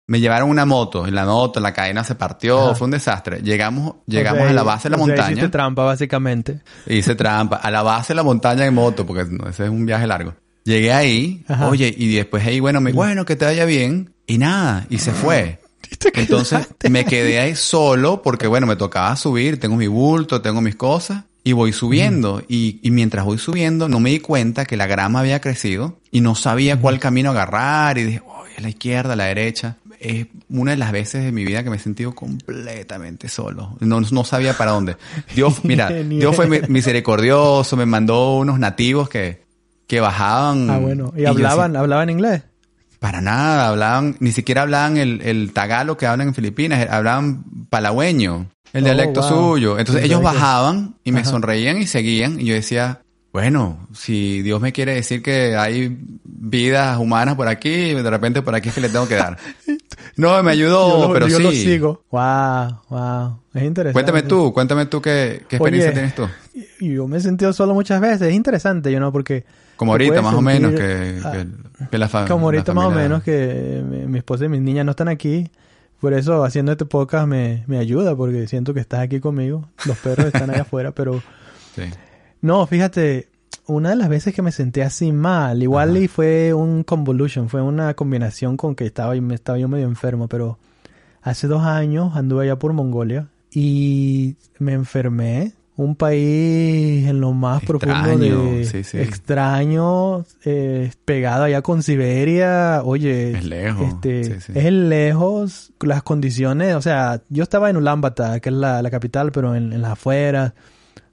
Me 0.09 0.21
llevaron 0.21 0.49
una 0.51 0.65
moto, 0.65 1.07
en 1.07 1.15
la 1.17 1.25
moto, 1.25 1.59
la 1.59 1.73
cadena 1.73 2.05
se 2.05 2.15
partió, 2.15 2.67
Ajá. 2.67 2.75
fue 2.77 2.85
un 2.85 2.93
desastre. 2.93 3.41
Llegamos, 3.43 3.95
llegamos 4.07 4.43
a 4.49 4.53
la 4.53 4.63
base 4.63 4.85
de 4.89 4.91
la 4.91 5.03
o 5.03 5.05
sea, 5.05 5.07
montaña. 5.09 5.31
hiciste 5.33 5.49
trampa, 5.49 5.83
básicamente. 5.85 6.61
Hice 6.87 7.15
trampa. 7.17 7.57
A 7.57 7.71
la 7.73 7.83
base 7.83 8.13
de 8.13 8.17
la 8.17 8.23
montaña 8.23 8.65
en 8.67 8.75
moto, 8.75 9.05
porque 9.05 9.27
ese 9.51 9.65
es 9.65 9.71
un 9.71 9.85
viaje 9.85 10.07
largo. 10.07 10.35
Llegué 10.65 10.93
ahí, 10.93 11.45
Ajá. 11.49 11.69
oye, 11.69 11.93
y 11.97 12.15
después 12.15 12.47
ahí, 12.47 12.61
bueno, 12.61 12.81
me, 12.81 12.93
bueno, 12.93 13.25
que 13.25 13.35
te 13.35 13.45
vaya 13.47 13.65
bien. 13.65 14.13
Y 14.29 14.39
nada, 14.39 14.87
y 14.91 14.99
se 14.99 15.13
fue. 15.13 15.61
Entonces 16.15 16.69
me 16.89 17.05
quedé 17.05 17.41
ahí 17.41 17.57
solo 17.57 18.23
porque, 18.23 18.47
bueno, 18.47 18.67
me 18.67 18.77
tocaba 18.77 19.15
subir, 19.17 19.59
tengo 19.59 19.75
mi 19.77 19.87
bulto, 19.89 20.41
tengo 20.41 20.61
mis 20.61 20.77
cosas. 20.77 21.25
y 21.43 21.53
voy 21.53 21.73
subiendo. 21.73 22.43
Y, 22.49 22.79
y 22.83 22.91
mientras 22.93 23.25
voy 23.25 23.39
subiendo, 23.39 23.89
no 23.89 23.99
me 24.01 24.11
di 24.11 24.19
cuenta 24.21 24.65
que 24.67 24.77
la 24.77 24.87
grama 24.87 25.21
había 25.21 25.41
crecido 25.41 25.99
y 26.13 26.21
no 26.21 26.35
sabía 26.37 26.81
cuál 26.81 26.99
camino 27.01 27.31
agarrar. 27.31 27.99
Y 27.99 28.03
dije, 28.05 28.23
"Uy, 28.25 28.51
a 28.59 28.61
la 28.61 28.69
izquierda, 28.69 29.13
a 29.13 29.17
la 29.17 29.25
derecha. 29.27 29.77
Es 30.01 30.27
una 30.49 30.73
de 30.73 30.77
las 30.77 30.93
veces 30.93 31.25
de 31.25 31.33
mi 31.33 31.45
vida 31.45 31.63
que 31.65 31.71
me 31.71 31.77
he 31.77 31.81
sentido 31.81 32.15
completamente 32.15 33.29
solo. 33.29 33.77
No, 33.81 34.01
no 34.01 34.25
sabía 34.25 34.55
para 34.55 34.73
dónde. 34.73 34.97
Dios, 35.35 35.61
mira, 35.65 35.91
Dios 35.91 36.35
fue 36.37 36.47
misericordioso, 36.69 37.77
me 37.77 37.87
mandó 37.87 38.37
unos 38.37 38.59
nativos 38.59 39.09
que, 39.09 39.43
que 39.87 40.01
bajaban. 40.01 40.71
Ah, 40.71 40.79
bueno. 40.79 41.13
¿Y 41.17 41.25
hablaban, 41.27 41.73
así, 41.73 41.79
hablaban 41.81 42.11
inglés? 42.11 42.43
para 42.99 43.21
nada, 43.21 43.69
hablaban, 43.69 44.17
ni 44.21 44.33
siquiera 44.33 44.63
hablaban 44.63 44.97
el, 44.97 45.21
el 45.23 45.53
tagalo 45.53 45.97
que 45.97 46.07
hablan 46.07 46.29
en 46.29 46.35
Filipinas, 46.35 46.89
hablaban 46.91 47.45
palagüeño, 47.71 48.49
el 48.73 48.83
Oh, 48.83 48.85
dialecto 48.87 49.21
wow. 49.21 49.29
suyo. 49.29 49.79
Entonces 49.79 50.03
ellos 50.05 50.23
bajaban 50.23 50.97
y 51.05 51.13
me 51.13 51.21
Ajá. 51.21 51.31
sonreían 51.31 51.77
y 51.81 51.87
seguían 51.87 52.41
y 52.41 52.47
yo 52.47 52.55
decía, 52.55 53.03
bueno, 53.33 53.87
si 53.93 54.41
Dios 54.43 54.61
me 54.61 54.73
quiere 54.73 54.95
decir 54.95 55.23
que 55.23 55.55
hay 55.57 55.97
vidas 56.25 56.99
humanas 56.99 57.37
por 57.37 57.49
aquí, 57.49 57.93
de 57.93 58.11
repente 58.11 58.41
por 58.43 58.55
aquí 58.55 58.71
es 58.71 58.75
que 58.75 58.81
le 58.81 58.89
tengo 58.89 59.07
que 59.07 59.15
dar. 59.15 59.37
No, 60.17 60.43
me 60.43 60.51
ayudó, 60.53 61.01
yo 61.03 61.07
lo, 61.09 61.13
pero 61.13 61.29
yo 61.29 61.37
sí. 61.37 61.43
lo 61.43 61.51
sigo. 61.53 62.05
Wow, 62.11 62.81
wow. 62.89 63.39
Es 63.55 63.63
interesante. 63.65 63.93
Cuéntame 63.93 64.23
tú, 64.23 64.53
cuéntame 64.53 64.87
tú 64.87 65.01
qué, 65.03 65.45
qué 65.49 65.57
experiencia 65.57 65.91
Oye, 65.91 66.01
tienes 66.01 66.15
tú. 66.15 66.27
Yo 66.85 67.07
me 67.07 67.19
he 67.19 67.21
sentido 67.21 67.53
solo 67.53 67.75
muchas 67.75 68.01
veces. 68.01 68.23
Es 68.29 68.35
interesante, 68.35 68.91
yo 68.91 68.99
no, 69.01 69.13
porque... 69.13 69.45
Como 69.77 69.93
ahorita, 69.93 70.23
más 70.23 70.35
o 70.35 70.41
menos, 70.41 70.73
que, 70.73 71.21
ah, 71.23 71.33
que, 71.33 71.89
que 71.91 71.99
la 71.99 72.09
fa- 72.09 72.27
Como 72.27 72.47
ahorita 72.47 72.73
más 72.73 72.87
o 72.87 72.89
familia- 72.89 73.09
menos 73.09 73.23
que 73.23 73.83
mi, 73.87 74.07
mi 74.07 74.19
esposa 74.19 74.47
y 74.47 74.49
mis 74.49 74.63
niñas 74.63 74.87
no 74.87 74.93
están 74.93 75.09
aquí. 75.09 75.51
Por 76.01 76.15
eso 76.15 76.45
haciendo 76.45 76.73
este 76.73 76.87
podcast 76.87 77.27
me, 77.29 77.65
me 77.67 77.77
ayuda 77.79 78.17
porque 78.17 78.47
siento 78.49 78.73
que 78.73 78.81
estás 78.81 79.01
aquí 79.01 79.21
conmigo. 79.21 79.69
Los 79.85 79.99
perros 79.99 80.27
están 80.27 80.49
allá 80.51 80.63
afuera, 80.63 80.93
pero... 80.93 81.23
Sí. 81.75 81.83
No, 82.41 82.67
fíjate, 82.67 83.29
una 83.67 83.91
de 83.91 83.97
las 83.97 84.09
veces 84.09 84.35
que 84.35 84.43
me 84.43 84.53
sentí 84.53 84.81
así 84.81 85.13
mal, 85.13 85.63
igual 85.63 85.91
Ajá. 85.91 85.99
y 85.99 86.09
fue 86.09 86.55
un 86.55 86.83
convolution, 86.85 87.49
fue 87.49 87.63
una 87.63 87.95
combinación 87.95 88.57
con 88.57 88.75
que 88.75 88.87
estaba, 88.87 89.15
me 89.17 89.35
estaba 89.35 89.59
yo 89.59 89.69
medio 89.69 89.87
enfermo, 89.87 90.29
pero 90.29 90.59
hace 91.23 91.47
dos 91.49 91.63
años 91.63 92.15
anduve 92.15 92.45
allá 92.45 92.57
por 92.59 92.73
Mongolia 92.73 93.29
y 93.53 94.37
me 94.59 94.73
enfermé. 94.75 95.53
Un 95.79 95.95
país 95.95 97.07
en 97.07 97.21
lo 97.21 97.33
más 97.35 97.63
profundo 97.63 98.17
de 98.17 98.65
sí, 98.65 98.83
sí. 98.83 98.97
extraño, 98.97 100.25
eh, 100.47 100.91
pegado 101.05 101.45
allá 101.45 101.61
con 101.61 101.83
Siberia. 101.83 102.81
Oye, 102.83 103.33
Es 103.33 103.45
lejos, 103.45 103.87
este, 103.87 104.41
sí. 104.41 104.53
es 104.55 104.73
lejos, 104.73 105.73
las 105.81 106.03
condiciones, 106.03 106.77
o 106.77 106.81
sea, 106.81 107.21
yo 107.29 107.43
estaba 107.43 107.69
en 107.69 107.77
Ulaanbaatar, 107.77 108.41
que 108.41 108.49
es 108.49 108.55
la, 108.55 108.81
la 108.81 108.91
capital, 108.91 109.33
pero 109.33 109.55
en, 109.55 109.75
en 109.75 109.83
las 109.83 109.93
afueras. 109.93 110.55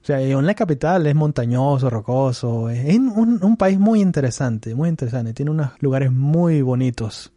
O 0.04 0.06
sea, 0.06 0.20
en 0.20 0.46
la 0.46 0.52
capital 0.52 1.06
es 1.06 1.14
montañoso, 1.14 1.88
rocoso. 1.88 2.68
Es 2.68 2.94
un, 2.98 3.38
un 3.42 3.56
país 3.56 3.78
muy 3.78 4.02
interesante, 4.02 4.74
muy 4.74 4.90
interesante. 4.90 5.32
Tiene 5.32 5.50
unos 5.50 5.70
lugares 5.80 6.12
muy 6.12 6.60
bonitos. 6.60 7.32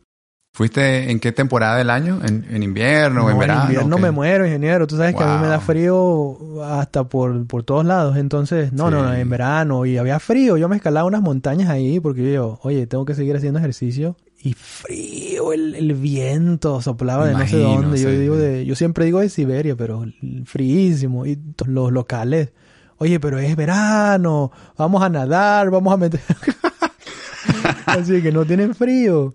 ¿Fuiste 0.53 1.09
en 1.09 1.21
qué 1.21 1.31
temporada 1.31 1.77
del 1.77 1.89
año? 1.89 2.19
¿En, 2.25 2.45
en 2.50 2.63
invierno 2.63 3.24
o 3.25 3.29
en 3.29 3.36
No, 3.36 3.39
verano? 3.39 3.62
invierno 3.67 3.95
¿Qué? 3.95 4.01
me 4.01 4.12
muero, 4.12 4.45
ingeniero. 4.45 4.86
Tú 4.86 4.97
sabes 4.97 5.15
que 5.15 5.24
a 5.24 5.36
mí 5.38 5.41
me 5.43 5.47
da 5.47 5.62
frío 5.62 6.62
hasta 6.65 7.05
por, 7.05 7.47
por 7.47 7.63
todos 7.63 7.86
lados. 7.86 8.17
Entonces, 8.17 8.74
no, 8.74 8.91
no, 8.91 9.01
no, 9.01 9.13
en 9.13 9.29
verano. 9.29 9.86
Y 9.86 9.97
había 9.97 10.19
frío. 10.19 10.57
Yo 10.57 10.67
me 10.67 10.75
escalaba 10.75 11.07
unas 11.07 11.21
montañas 11.21 11.69
ahí 11.69 12.01
porque 12.01 12.33
yo, 12.33 12.59
oye, 12.63 12.86
tengo 12.86 13.05
que 13.05 13.13
seguir 13.15 13.38
haciendo 13.38 13.59
ejercicio. 13.59 14.17
Y 14.41 14.53
frío, 14.53 15.51
el, 15.51 15.75
el 15.75 15.94
viento 15.94 16.82
soplaba 16.82 17.27
de 17.27 17.34
no 17.34 17.48
sé 17.48 17.58
dónde. 17.58 18.00
Yo 18.00 18.10
sí. 18.10 18.17
digo 18.17 18.38
de, 18.38 18.65
yo 18.65 18.75
siempre 18.75 19.06
digo 19.06 19.20
de 19.20 19.29
Siberia, 19.29 19.75
pero 19.75 20.06
fríísimo. 20.46 21.25
Y 21.25 21.39
los 21.65 21.91
locales, 21.91 22.51
oye, 22.98 23.20
pero 23.20 23.39
es 23.39 23.56
verano, 23.56 24.51
vamos 24.77 25.01
a 25.01 25.10
nadar, 25.10 25.72
vamos 25.72 25.94
a 25.94 25.98
meter. 25.98 26.22
Así 27.86 28.22
que 28.22 28.32
no 28.32 28.46
tienen 28.46 28.75
frío. 28.75 29.34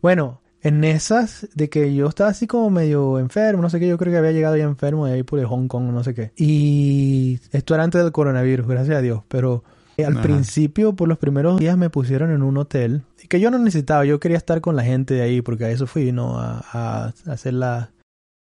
Bueno, 0.00 0.40
en 0.62 0.84
esas 0.84 1.48
de 1.54 1.68
que 1.68 1.94
yo 1.94 2.08
estaba 2.08 2.30
así 2.30 2.46
como 2.46 2.70
medio 2.70 3.18
enfermo, 3.18 3.62
no 3.62 3.70
sé 3.70 3.78
qué, 3.78 3.88
yo 3.88 3.98
creo 3.98 4.12
que 4.12 4.18
había 4.18 4.32
llegado 4.32 4.56
ya 4.56 4.64
enfermo 4.64 5.06
de 5.06 5.14
ahí 5.14 5.22
por 5.22 5.38
el 5.38 5.46
Hong 5.46 5.68
Kong, 5.68 5.92
no 5.92 6.02
sé 6.02 6.14
qué. 6.14 6.32
Y 6.36 7.38
esto 7.52 7.74
era 7.74 7.84
antes 7.84 8.02
del 8.02 8.12
coronavirus, 8.12 8.66
gracias 8.66 8.96
a 8.96 9.00
Dios, 9.00 9.22
pero 9.28 9.64
al 10.04 10.14
Ajá. 10.14 10.22
principio, 10.22 10.94
por 10.94 11.08
los 11.08 11.18
primeros 11.18 11.58
días 11.58 11.76
me 11.78 11.90
pusieron 11.90 12.30
en 12.30 12.42
un 12.42 12.56
hotel 12.58 13.02
y 13.22 13.28
que 13.28 13.40
yo 13.40 13.50
no 13.50 13.58
necesitaba, 13.58 14.04
yo 14.04 14.20
quería 14.20 14.36
estar 14.36 14.60
con 14.60 14.76
la 14.76 14.82
gente 14.84 15.14
de 15.14 15.22
ahí 15.22 15.40
porque 15.42 15.64
a 15.64 15.70
eso 15.70 15.86
fui, 15.86 16.12
¿no? 16.12 16.38
A, 16.38 16.64
a 16.72 17.12
hacer 17.32 17.54
la, 17.54 17.90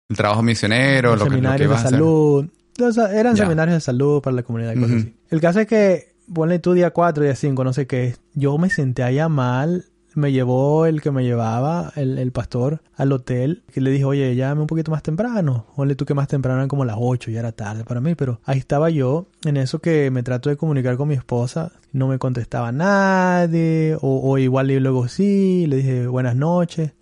El 0.09 0.17
trabajo 0.17 0.43
misionero, 0.43 1.11
los 1.17 1.21
lo 1.21 1.25
que, 1.25 1.31
lo 1.31 1.31
que 1.31 1.37
seminarios 1.37 1.67
ibas 1.69 1.81
de 1.83 1.85
a 1.85 1.87
hacer. 1.89 1.99
salud. 1.99 2.47
Sea, 2.93 3.19
eran 3.19 3.35
Ya. 3.37 3.45
seminarios 3.45 3.75
de 3.77 3.81
salud 3.81 4.23
para 4.23 4.37
la 4.37 4.43
comunidad 4.43 4.73
y 4.75 4.81
cosas 4.81 4.97
así. 4.97 5.15
El 5.31 5.41
caso 5.41 5.61
es 5.61 5.67
que, 5.67 6.15
ponle 6.33 6.59
tú 6.59 6.73
día 6.73 6.91
4, 6.91 7.23
día 7.25 7.35
5, 7.37 7.65
no 7.65 7.73
sé 7.73 7.87
qué, 7.87 8.17
yo 8.35 8.57
me 8.59 8.71
senté 8.71 9.03
allá 9.03 9.29
mal. 9.29 9.85
Me 10.15 10.33
llevó 10.33 10.87
el 10.87 11.01
que 11.01 11.11
me 11.11 11.25
llevaba, 11.25 11.93
el, 11.97 12.19
el 12.19 12.33
pastor, 12.33 12.83
al 12.97 13.13
hotel. 13.13 13.63
Que 13.73 13.81
le 13.81 13.91
dije, 13.91 14.05
oye, 14.05 14.35
llámame 14.35 14.63
un 14.63 14.67
poquito 14.67 14.91
más 14.91 15.03
temprano. 15.03 15.67
Ponle 15.75 15.95
tú 15.95 16.05
que 16.05 16.15
más 16.15 16.29
temprano 16.29 16.59
eran 16.59 16.69
como 16.69 16.85
las 16.85 16.97
8, 16.99 17.31
ya 17.31 17.41
era 17.41 17.53
tarde 17.53 17.85
para 17.85 18.01
mí. 18.01 18.15
Pero 18.15 18.41
ahí 18.45 18.59
estaba 18.59 18.91
yo, 18.91 19.27
en 19.45 19.57
eso 19.57 19.81
que 19.81 20.11
me 20.11 20.23
trato 20.23 20.51
de 20.51 20.57
comunicar 20.57 20.97
con 20.97 21.09
mi 21.09 21.15
esposa. 21.15 21.73
No 21.93 22.09
me 22.09 22.19
contestaba 22.19 22.73
nadie. 22.73 23.97
O, 24.01 24.31
o 24.31 24.39
igual 24.39 24.71
y 24.71 24.81
luego 24.81 25.09
sí, 25.09 25.67
le 25.67 25.77
dije 25.77 26.07
buenas 26.07 26.37
noches. 26.37 26.93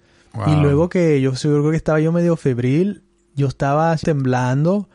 Y 0.47 0.55
luego 0.55 0.89
que 0.89 1.21
yo 1.21 1.35
seguro 1.35 1.71
que 1.71 1.77
estaba 1.77 1.99
yo 1.99 2.13
medio 2.13 2.37
febril, 2.37 3.03
yo 3.35 3.49
estaba 3.49 3.97
temblando 3.97 4.89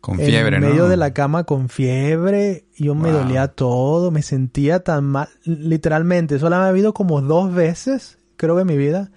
Con 0.00 0.18
fiebre, 0.18 0.56
en 0.56 0.62
¿no? 0.62 0.68
medio 0.68 0.88
de 0.88 0.96
la 0.96 1.12
cama 1.12 1.44
con 1.44 1.68
fiebre, 1.68 2.64
yo 2.76 2.94
me 2.94 3.10
dolía 3.10 3.48
todo, 3.48 4.10
me 4.10 4.22
sentía 4.22 4.80
tan 4.80 5.04
mal, 5.04 5.28
literalmente, 5.44 6.38
solo 6.38 6.56
me 6.56 6.62
ha 6.62 6.68
habido 6.68 6.94
como 6.94 7.20
dos 7.20 7.52
veces, 7.52 8.18
creo 8.36 8.54
que 8.54 8.62
en 8.62 8.66
mi 8.66 8.78
vida, 8.78 9.10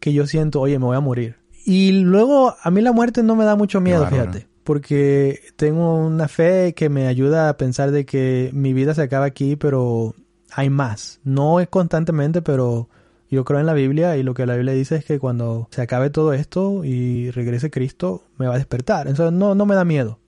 que 0.00 0.12
yo 0.12 0.26
siento, 0.26 0.60
oye, 0.60 0.78
me 0.78 0.84
voy 0.84 0.96
a 0.96 1.00
morir. 1.00 1.36
Y 1.64 1.92
luego 1.92 2.54
a 2.62 2.70
mí 2.70 2.82
la 2.82 2.92
muerte 2.92 3.22
no 3.22 3.36
me 3.36 3.44
da 3.44 3.56
mucho 3.56 3.80
miedo, 3.80 4.06
fíjate, 4.06 4.46
porque 4.64 5.40
tengo 5.56 5.94
una 5.96 6.28
fe 6.28 6.74
que 6.74 6.90
me 6.90 7.06
ayuda 7.06 7.48
a 7.48 7.56
pensar 7.56 7.90
de 7.90 8.04
que 8.04 8.50
mi 8.52 8.74
vida 8.74 8.94
se 8.94 9.02
acaba 9.02 9.24
aquí, 9.24 9.56
pero 9.56 10.14
hay 10.52 10.68
más. 10.70 11.20
No 11.24 11.60
es 11.60 11.68
constantemente, 11.68 12.42
pero 12.42 12.88
yo 13.30 13.44
creo 13.44 13.60
en 13.60 13.66
la 13.66 13.74
Biblia 13.74 14.16
y 14.16 14.22
lo 14.22 14.34
que 14.34 14.46
la 14.46 14.54
Biblia 14.54 14.72
dice 14.74 14.96
es 14.96 15.04
que 15.04 15.18
cuando 15.18 15.68
se 15.70 15.82
acabe 15.82 16.10
todo 16.10 16.32
esto 16.32 16.84
y 16.84 17.30
regrese 17.30 17.70
Cristo, 17.70 18.22
me 18.38 18.46
va 18.46 18.54
a 18.54 18.58
despertar. 18.58 19.06
Entonces 19.08 19.38
no, 19.38 19.54
no 19.54 19.66
me 19.66 19.74
da 19.74 19.84
miedo. 19.84 20.18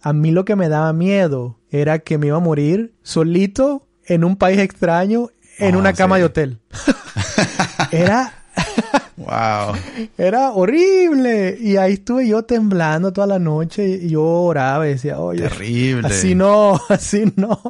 A 0.00 0.12
mí 0.12 0.32
lo 0.32 0.44
que 0.44 0.56
me 0.56 0.68
daba 0.68 0.92
miedo 0.92 1.58
era 1.70 2.00
que 2.00 2.18
me 2.18 2.26
iba 2.28 2.36
a 2.36 2.40
morir 2.40 2.94
solito 3.02 3.86
en 4.06 4.24
un 4.24 4.36
país 4.36 4.58
extraño 4.58 5.28
en 5.58 5.76
Oh, 5.76 5.78
una 5.78 5.92
cama 5.92 6.16
sí. 6.16 6.20
de 6.20 6.26
hotel. 6.26 6.58
era, 7.92 8.32
Wow. 9.16 9.76
era 10.18 10.50
horrible. 10.50 11.56
Y 11.60 11.76
ahí 11.76 11.92
estuve 11.94 12.26
yo 12.26 12.42
temblando 12.42 13.12
toda 13.12 13.26
la 13.28 13.38
noche 13.38 13.86
y 14.02 14.08
yo 14.10 14.24
oraba 14.24 14.86
y 14.88 14.92
decía, 14.94 15.20
oye, 15.20 15.42
Terrible. 15.48 16.08
Así 16.08 16.34
no, 16.34 16.80
así 16.88 17.32
no. 17.36 17.60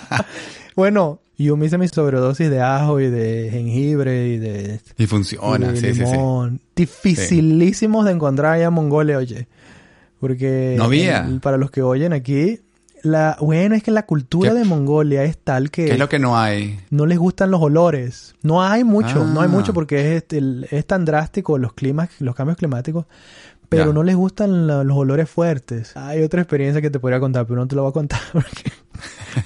bueno, 0.76 1.20
yo 1.44 1.56
me 1.56 1.66
hice 1.66 1.78
mi 1.78 1.88
sobredosis 1.88 2.50
de 2.50 2.60
ajo 2.60 3.00
y 3.00 3.08
de 3.10 3.48
jengibre 3.50 4.28
y 4.28 4.38
de, 4.38 4.80
Y 4.98 5.06
funciona, 5.06 5.72
y 5.72 5.76
sí, 5.76 5.94
sí, 5.94 5.94
sí. 5.94 6.12
limón. 6.12 6.60
Dificilísimos 6.76 8.04
de 8.04 8.12
encontrar 8.12 8.54
allá 8.54 8.66
en 8.66 8.72
Mongolia, 8.74 9.18
oye. 9.18 9.48
Porque 10.18 10.74
No 10.76 10.84
había. 10.84 11.24
el- 11.26 11.40
para 11.40 11.56
los 11.56 11.70
que 11.70 11.82
oyen 11.82 12.12
aquí, 12.12 12.60
la 13.02 13.36
bueno 13.40 13.74
es 13.74 13.82
que 13.82 13.90
la 13.90 14.04
cultura 14.04 14.52
¿Qué- 14.52 14.58
de 14.58 14.64
Mongolia 14.66 15.24
es 15.24 15.38
tal 15.38 15.70
que 15.70 15.86
¿Qué 15.86 15.92
es 15.92 15.98
lo 15.98 16.08
que 16.10 16.18
no 16.18 16.36
hay? 16.38 16.78
no 16.90 17.06
les 17.06 17.18
gustan 17.18 17.50
los 17.50 17.62
olores. 17.62 18.34
No 18.42 18.62
hay 18.62 18.84
mucho, 18.84 19.24
no 19.24 19.40
hay 19.40 19.46
Ah. 19.48 19.50
mucho 19.52 19.72
porque 19.72 20.00
es, 20.00 20.22
este, 20.22 20.38
el- 20.38 20.66
es 20.70 20.86
tan 20.86 21.04
drástico 21.06 21.56
los 21.56 21.72
climas, 21.72 22.10
los 22.20 22.34
cambios 22.34 22.58
climáticos, 22.58 23.06
pero 23.70 23.86
Ya. 23.86 23.92
no 23.94 24.02
les 24.02 24.16
gustan 24.16 24.66
la- 24.66 24.84
los 24.84 24.96
olores 24.98 25.30
fuertes. 25.30 25.96
Hay 25.96 26.22
otra 26.22 26.42
experiencia 26.42 26.82
que 26.82 26.90
te 26.90 26.98
podría 27.00 27.18
contar, 27.20 27.46
pero 27.46 27.58
no 27.60 27.66
te 27.66 27.74
lo 27.76 27.82
voy 27.82 27.90
a 27.90 27.94
contar 27.94 28.20
porque, 28.34 28.72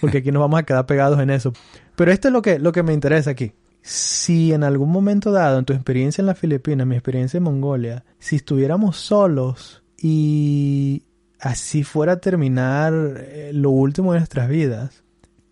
porque 0.01 0.19
aquí 0.19 0.33
nos 0.33 0.41
vamos 0.41 0.59
a 0.59 0.65
quedar 0.65 0.87
pegados 0.87 1.21
en 1.21 1.31
eso. 1.31 1.53
Pero 1.97 2.13
esto 2.13 2.29
es 2.29 2.33
lo 2.33 2.43
que, 2.43 2.59
lo 2.59 2.73
que 2.73 2.83
me 2.83 2.93
interesa 2.93 3.31
aquí. 3.31 3.53
Si 3.83 4.53
en 4.53 4.65
algún 4.65 4.91
momento 4.91 5.31
dado, 5.31 5.59
en 5.59 5.65
tu 5.65 5.73
experiencia 5.73 6.23
en 6.23 6.27
las 6.27 6.39
Filipinas, 6.39 6.87
mi 6.87 6.95
experiencia 6.97 7.39
en 7.39 7.45
Mongolia, 7.45 8.05
si 8.19 8.37
estuviéramos 8.37 8.97
solos 8.97 9.83
y 9.99 11.03
así 11.39 11.85
fuera 11.85 12.13
a 12.15 12.21
terminar 12.21 12.93
eh, 13.19 13.51
lo 13.53 13.71
último 13.71 14.13
de 14.13 14.21
nuestras 14.21 14.49
vidas, 14.49 15.05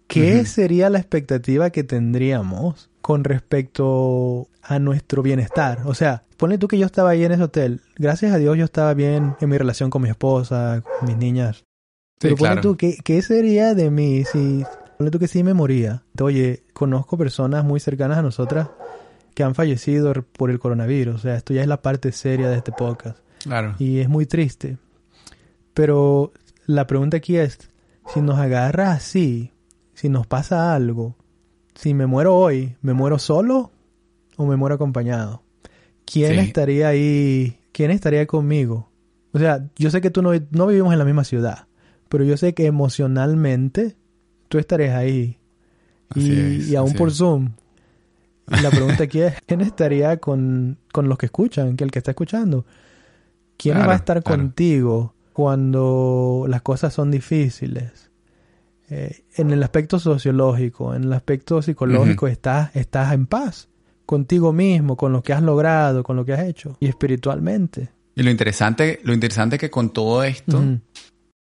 ¿qué 0.07 0.45
sería 0.47 0.89
la 0.91 0.99
expectativa 0.99 1.71
que 1.71 1.85
tendríamos 1.85 2.91
con 3.03 3.25
respecto 3.25 4.49
a 4.63 4.79
nuestro 4.79 5.23
bienestar? 5.23 5.81
O 5.85 5.95
sea, 5.95 6.25
ponle 6.39 6.57
tú 6.57 6.69
que 6.69 6.79
yo 6.79 6.87
estaba 6.87 7.11
ahí 7.11 7.25
en 7.25 7.33
ese 7.33 7.43
hotel. 7.43 7.83
Gracias 7.97 8.33
a 8.33 8.39
Dios 8.39 8.57
yo 8.57 8.65
estaba 8.65 8.95
bien 8.95 9.37
en 9.41 9.49
mi 9.49 9.59
relación 9.59 9.91
con 9.91 10.03
mi 10.03 10.09
esposa, 10.09 10.83
con 10.83 11.09
mis 11.09 11.19
niñas. 11.19 11.59
Sí, 11.59 12.29
Pero 12.29 12.37
ponle 12.37 12.55
claro. 12.55 12.61
tú, 12.63 12.77
¿qué, 12.77 12.97
¿qué 13.05 13.21
sería 13.21 13.75
de 13.75 13.91
mí 13.91 14.25
si... 14.25 14.65
Ponle 15.03 15.11
tú 15.11 15.19
que 15.19 15.27
sí 15.27 15.43
me 15.43 15.53
moría. 15.53 16.05
Oye, 16.21 16.63
conozco 16.73 17.19
personas 17.19 17.65
muy 17.65 17.81
cercanas 17.81 18.19
a 18.19 18.23
nosotras 18.23 18.69
que 19.35 19.43
han 19.43 19.57
fallecido 19.57 20.13
por 20.33 20.49
el 20.49 20.61
coronavirus. 20.61 21.17
O 21.17 21.19
sea, 21.19 21.35
esto 21.35 21.53
ya 21.53 21.61
es 21.63 21.67
la 21.67 21.83
parte 21.83 22.13
seria 22.13 22.49
de 22.49 22.59
este 22.59 22.71
podcast 22.71 23.19
Claro. 23.43 23.75
y 23.81 23.99
es 23.99 24.09
muy 24.09 24.27
triste. 24.27 24.79
Pero 25.75 26.33
la 26.67 26.87
pregunta 26.87 27.17
aquí 27.17 27.37
es, 27.37 27.59
si 28.15 28.21
nos 28.21 28.39
agarra 28.39 28.93
así, 28.93 29.51
si 29.93 30.09
nos 30.09 30.29
pasa 30.29 30.73
algo, 30.73 31.17
si 31.75 31.95
me 31.95 32.07
muero 32.07 32.37
hoy, 32.37 32.77
¿me 32.81 32.93
muero 32.93 33.19
solo 33.19 33.73
o 34.37 34.47
me 34.47 34.55
muero 34.55 34.77
acompañado? 34.77 35.43
¿Quién 36.05 36.35
Sí. 36.35 36.39
estaría 36.39 36.87
ahí? 36.87 37.59
¿Quién 37.73 37.91
estaría 37.91 38.25
conmigo? 38.29 38.89
O 39.33 39.41
sea, 39.41 39.69
yo 39.75 39.91
sé 39.91 40.01
que 40.01 40.11
tú 40.11 40.23
no, 40.23 40.31
no 40.53 40.67
vivimos 40.69 40.93
en 40.93 41.01
la 41.01 41.05
misma 41.05 41.25
ciudad, 41.25 41.67
pero 42.09 42.23
yo 42.23 42.37
sé 42.37 42.55
que 42.55 42.67
emocionalmente 42.67 43.97
tú 44.53 44.59
estarías 44.59 44.95
ahí. 44.95 45.39
Así 46.11 46.31
Y, 46.31 46.59
es, 46.61 46.69
y 46.69 46.77
aún 46.77 46.93
por 46.93 47.09
es. 47.09 47.17
Zoom. 47.17 47.53
Y 48.51 48.61
la 48.61 48.69
pregunta 48.69 49.05
aquí 49.05 49.23
es, 49.23 49.33
¿quién 49.47 49.63
estaría 49.63 50.19
con, 50.19 50.77
con 50.93 51.09
los 51.09 51.17
que 51.17 51.25
escuchan, 51.25 51.75
que 51.75 51.85
el 51.85 51.91
que 51.91 52.01
está 52.01 52.11
escuchando? 52.11 52.67
¿Quién 53.57 53.77
Claro, 53.77 53.89
va 53.89 53.95
a 53.95 53.97
estar 53.97 54.23
claro. 54.23 54.43
contigo 54.43 55.15
cuando 55.33 56.45
las 56.49 56.61
cosas 56.61 56.93
son 56.93 57.11
difíciles? 57.11 58.11
Eh, 58.91 59.25
en 59.37 59.53
el 59.53 59.63
aspecto 59.63 59.99
sociológico, 59.99 60.95
en 60.95 61.05
el 61.05 61.13
aspecto 61.15 61.63
psicológico, 61.63 62.29
estás, 62.29 62.77
estás 62.77 63.15
en 63.15 63.25
paz 63.25 63.71
contigo 64.05 64.53
mismo, 64.53 64.99
con 64.99 65.15
lo 65.15 65.23
que 65.23 65.33
has 65.33 65.43
logrado, 65.43 66.03
con 66.03 66.17
lo 66.17 66.27
que 66.27 66.35
has 66.35 66.47
hecho. 66.47 66.77
Y 66.79 66.89
espiritualmente. 66.89 67.89
Y 68.15 68.23
lo 68.23 68.31
interesante, 68.31 69.01
lo 69.03 69.15
interesante 69.15 69.57
es 69.57 69.61
que 69.61 69.71
con 69.71 69.95
todo 69.95 70.23
esto, 70.25 70.63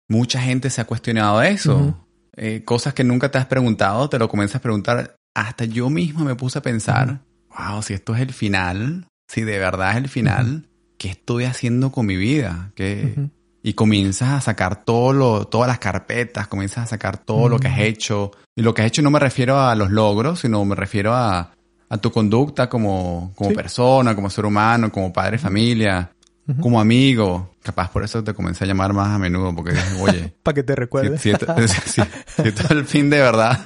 mucha 0.08 0.40
gente 0.40 0.70
se 0.70 0.80
ha 0.80 0.86
cuestionado 0.86 1.42
eso. 1.42 1.98
Eh, 2.44 2.64
cosas 2.66 2.96
que 2.96 3.04
nunca 3.04 3.30
te 3.30 3.38
has 3.38 3.46
preguntado, 3.46 4.10
te 4.10 4.18
lo 4.18 4.28
comienzas 4.28 4.56
a 4.56 4.62
preguntar. 4.62 5.16
Hasta 5.36 5.66
yo 5.66 5.92
mismo 5.92 6.26
me 6.26 6.34
puse 6.34 6.58
a 6.58 6.64
pensar, 6.64 7.20
wow, 7.56 7.84
si 7.84 7.94
esto 7.94 8.16
es 8.16 8.22
el 8.22 8.34
final, 8.34 9.06
si 9.28 9.42
de 9.44 9.60
verdad 9.60 9.92
es 9.92 9.98
el 9.98 10.10
final, 10.10 10.68
¿qué 10.98 11.10
estoy 11.10 11.44
haciendo 11.44 11.92
con 11.92 12.08
mi 12.08 12.16
vida? 12.16 12.72
¿Qué-. 12.74 13.30
Y 13.62 13.74
comienzas 13.74 14.30
a 14.30 14.42
sacar 14.42 14.84
todo 14.84 15.14
lo, 15.14 15.46
todas 15.46 15.68
las 15.68 15.78
carpetas, 15.78 16.48
comienzas 16.48 16.86
a 16.86 16.88
sacar 16.88 17.20
todo 17.20 17.48
lo 17.48 17.60
que 17.60 17.68
has 17.68 17.76
Ujú. 17.76 17.84
hecho. 17.84 18.32
Y 18.56 18.64
lo 18.64 18.74
que 18.74 18.82
has 18.82 18.88
hecho 18.88 19.04
no 19.04 19.12
me 19.12 19.20
refiero 19.20 19.62
a 19.62 19.76
los 19.76 19.92
logros, 19.92 20.40
sino 20.40 20.66
me 20.66 20.74
refiero 20.74 21.14
a, 21.14 21.52
a 21.90 21.98
tu 21.98 22.12
conducta 22.12 22.68
como, 22.68 23.34
como 23.36 23.52
Sí. 23.52 23.56
persona, 23.56 24.16
como 24.16 24.32
ser 24.32 24.46
humano, 24.48 24.92
como 24.92 25.14
padre 25.14 25.34
de 25.34 25.38
familia, 25.38 26.12
como 26.60 26.82
amigo. 26.82 27.51
Capaz 27.64 27.92
por 27.92 28.04
eso 28.04 28.24
te 28.24 28.34
comencé 28.34 28.64
a 28.64 28.68
llamar 28.68 28.94
más 28.94 29.10
a 29.10 29.20
menudo, 29.20 29.54
porque 29.56 29.72
dije, 29.74 30.02
oye, 30.02 30.34
Para 30.44 30.56
que 30.56 30.64
te 30.64 30.76
recuerdes. 30.76 31.22
si 31.22 31.30
esto, 31.30 31.46
si- 31.68 32.02
si 32.02 32.48
esto 32.48 32.64
es 32.64 32.72
el 32.72 32.86
fin 32.86 33.10
de 33.10 33.20
verdad, 33.20 33.60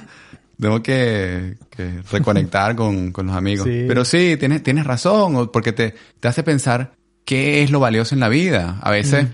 tengo 0.60 0.82
que, 0.82 1.56
que 1.70 2.00
reconectar 2.10 2.76
con, 2.76 3.12
con 3.12 3.26
los 3.26 3.36
amigos. 3.36 3.66
Sí. 3.66 3.84
Pero 3.88 4.04
sí, 4.04 4.36
tienes, 4.38 4.62
tienes 4.62 4.84
razón, 4.84 5.50
porque 5.52 5.72
te, 5.72 5.94
te 6.20 6.28
hace 6.28 6.42
pensar 6.42 6.92
qué 7.24 7.62
es 7.62 7.70
lo 7.70 7.80
valioso 7.80 8.14
en 8.14 8.20
la 8.20 8.28
vida. 8.28 8.78
A 8.82 8.90
veces, 8.90 9.26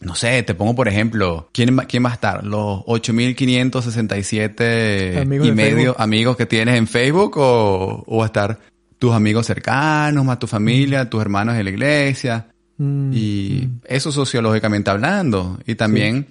no 0.00 0.14
sé, 0.14 0.42
te 0.44 0.54
pongo 0.54 0.74
por 0.74 0.86
ejemplo, 0.88 1.48
¿quién, 1.52 1.76
va- 1.78 1.84
quién 1.86 2.04
va 2.04 2.10
a 2.10 2.14
estar? 2.14 2.44
¿Los 2.44 2.80
8.567 2.86 5.20
Amigos 5.22 5.48
y 5.48 5.52
medio 5.52 5.76
Facebook. 5.76 5.96
amigos 6.02 6.36
que 6.36 6.46
tienes 6.46 6.76
en 6.76 6.86
Facebook? 6.86 7.36
¿O, 7.38 8.04
o 8.06 8.18
va 8.18 8.24
a 8.24 8.26
estar 8.26 8.58
tus 8.98 9.12
amigos 9.12 9.46
cercanos, 9.46 10.24
más 10.24 10.38
tu 10.38 10.46
familia, 10.46 11.10
tus 11.10 11.20
hermanos 11.20 11.56
de 11.56 11.64
la 11.64 11.70
iglesia? 11.70 12.46
Mm, 12.78 13.12
Y 13.14 13.66
mm. 13.68 13.80
eso 13.86 14.12
sociológicamente 14.12 14.90
hablando. 14.90 15.58
Y 15.66 15.74
también, 15.76 16.26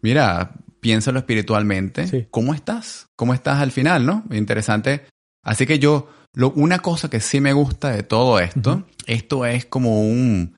mira, 0.00 0.52
piénsalo 0.80 1.18
espiritualmente. 1.18 2.06
Sí. 2.06 2.26
¿Cómo 2.30 2.54
estás? 2.54 3.06
¿Cómo 3.16 3.34
estás 3.34 3.60
al 3.60 3.72
final, 3.72 4.04
no? 4.06 4.24
Interesante. 4.32 5.06
Así 5.44 5.66
que 5.66 5.78
yo, 5.78 6.08
lo, 6.34 6.50
una 6.52 6.78
cosa 6.78 7.10
que 7.10 7.20
sí 7.20 7.40
me 7.40 7.52
gusta 7.52 7.90
de 7.90 8.02
todo 8.04 8.38
esto, 8.38 8.84
esto 9.06 9.44
es 9.44 9.66
como 9.66 10.02
un, 10.02 10.54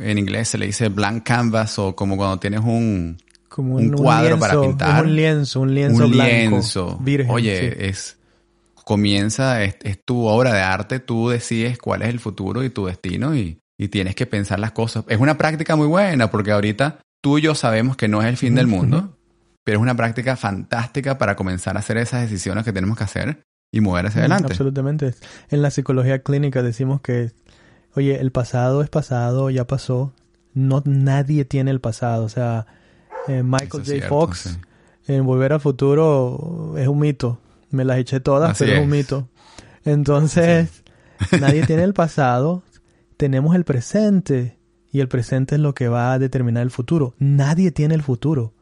en 0.00 0.18
inglés 0.18 0.48
se 0.48 0.58
le 0.58 0.66
dice 0.66 0.88
blank 0.88 1.24
canvas 1.24 1.78
o 1.78 1.94
como 1.96 2.16
cuando 2.16 2.38
tienes 2.38 2.60
un, 2.60 3.18
Como 3.48 3.74
un 3.76 3.90
cuadro 3.92 4.38
para 4.38 4.54
lienzo, 4.54 4.68
pintar. 4.68 5.04
un 5.04 5.16
lienzo, 5.16 5.60
un 5.60 5.74
lienzo 5.74 6.04
un 6.06 6.10
blanco. 6.12 6.30
lienzo. 6.50 6.98
virgen, 7.02 7.30
Oye, 7.32 7.70
sí. 7.72 7.84
es, 7.84 8.18
comienza, 8.84 9.62
es, 9.64 9.76
es 9.82 9.98
tu 10.04 10.24
obra 10.26 10.54
de 10.54 10.60
arte, 10.60 11.00
tú 11.00 11.28
decides 11.28 11.78
cuál 11.78 12.02
es 12.02 12.08
el 12.08 12.20
futuro 12.20 12.62
y 12.64 12.70
tu 12.70 12.86
destino 12.86 13.34
y, 13.36 13.58
y 13.82 13.88
tienes 13.88 14.14
que 14.14 14.26
pensar 14.26 14.60
las 14.60 14.70
cosas. 14.70 15.04
Es 15.08 15.18
una 15.18 15.36
práctica 15.36 15.74
muy 15.74 15.88
buena 15.88 16.30
porque 16.30 16.52
ahorita 16.52 17.00
tú 17.20 17.38
y 17.38 17.42
yo 17.42 17.56
sabemos 17.56 17.96
que 17.96 18.06
no 18.06 18.22
es 18.22 18.28
el 18.28 18.36
fin 18.36 18.54
del 18.54 18.68
mundo, 18.68 19.18
pero 19.64 19.78
es 19.78 19.82
una 19.82 19.96
práctica 19.96 20.36
fantástica 20.36 21.18
para 21.18 21.34
comenzar 21.34 21.76
a 21.76 21.80
hacer 21.80 21.96
esas 21.96 22.22
decisiones 22.22 22.64
que 22.64 22.72
tenemos 22.72 22.96
que 22.96 23.02
hacer 23.02 23.42
y 23.72 23.80
mover 23.80 24.06
hacia 24.06 24.20
adelante. 24.20 24.52
Absolutamente. 24.52 25.14
En 25.50 25.62
la 25.62 25.72
psicología 25.72 26.22
clínica 26.22 26.62
decimos 26.62 27.00
que, 27.00 27.32
oye, 27.96 28.20
el 28.20 28.30
pasado 28.30 28.82
es 28.82 28.88
pasado, 28.88 29.50
ya 29.50 29.66
pasó. 29.66 30.12
No, 30.54 30.82
nadie 30.84 31.44
tiene 31.44 31.72
el 31.72 31.80
pasado. 31.80 32.24
O 32.24 32.28
sea, 32.28 32.66
eh, 33.26 33.42
Michael 33.42 33.70
J. 33.70 33.84
cierto, 33.84 34.08
Fox 34.10 34.58
sí. 35.02 35.12
en 35.12 35.26
Volver 35.26 35.54
al 35.54 35.60
Futuro 35.60 36.74
es 36.78 36.86
un 36.86 37.00
mito. 37.00 37.40
Me 37.70 37.84
las 37.84 37.98
eché 37.98 38.20
todas, 38.20 38.52
Así 38.52 38.62
pero 38.62 38.74
es. 38.74 38.78
es. 38.78 38.84
un 38.84 38.90
mito. 38.90 39.28
Entonces, 39.84 40.84
nadie 41.40 41.66
tiene 41.66 41.82
el 41.82 41.94
pasado. 41.94 42.62
Tenemos 43.22 43.54
el 43.54 43.62
presente. 43.62 44.58
Y 44.90 44.98
el 44.98 45.06
presente 45.06 45.54
es 45.54 45.60
lo 45.60 45.74
que 45.74 45.86
va 45.86 46.12
a 46.12 46.18
determinar 46.18 46.64
el 46.64 46.72
futuro. 46.72 47.14
Nadie 47.20 47.70
tiene 47.70 47.94
el 47.94 48.02
futuro. 48.02 48.52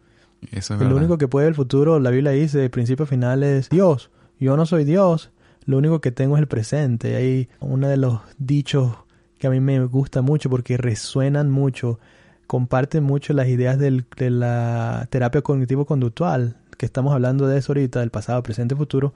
Eso 0.53 0.75
es 0.75 0.81
El 0.83 0.87
verdad. 0.89 0.97
único 0.97 1.17
que 1.17 1.29
puede 1.29 1.49
el 1.49 1.55
futuro, 1.55 1.99
la 1.99 2.11
Biblia 2.11 2.33
dice, 2.33 2.59
de 2.59 2.69
principio 2.69 3.05
a 3.05 3.07
final 3.09 3.43
es 3.43 3.71
Dios. 3.71 4.11
Yo 4.39 4.59
no 4.59 4.67
soy 4.67 4.85
Dios, 4.85 5.31
lo 5.65 5.79
único 5.79 6.03
que 6.03 6.13
tengo 6.13 6.37
es 6.37 6.41
el 6.43 6.47
presente. 6.47 7.17
Hay 7.17 7.49
uno 7.61 7.89
de 7.89 7.97
los 7.97 8.21
dichos 8.37 8.93
que 9.39 9.47
a 9.47 9.51
mí 9.51 9.61
me 9.61 9.83
gusta 9.87 10.21
mucho 10.21 10.51
porque 10.51 10.77
resuenan 10.77 11.51
mucho, 11.51 11.99
comparten 12.47 13.03
mucho 13.03 13.33
las 13.33 13.49
ideas 13.49 13.79
del- 13.79 14.05
de 14.19 14.29
la 14.29 15.07
terapia 15.11 15.41
cognitivo-conductual, 15.41 16.59
que 16.77 16.85
estamos 16.85 17.15
hablando 17.15 17.47
de 17.47 17.57
eso 17.59 17.73
ahorita, 17.73 18.01
del 18.01 18.11
pasado, 18.11 18.43
presente, 18.43 18.77
futuro. 18.77 19.15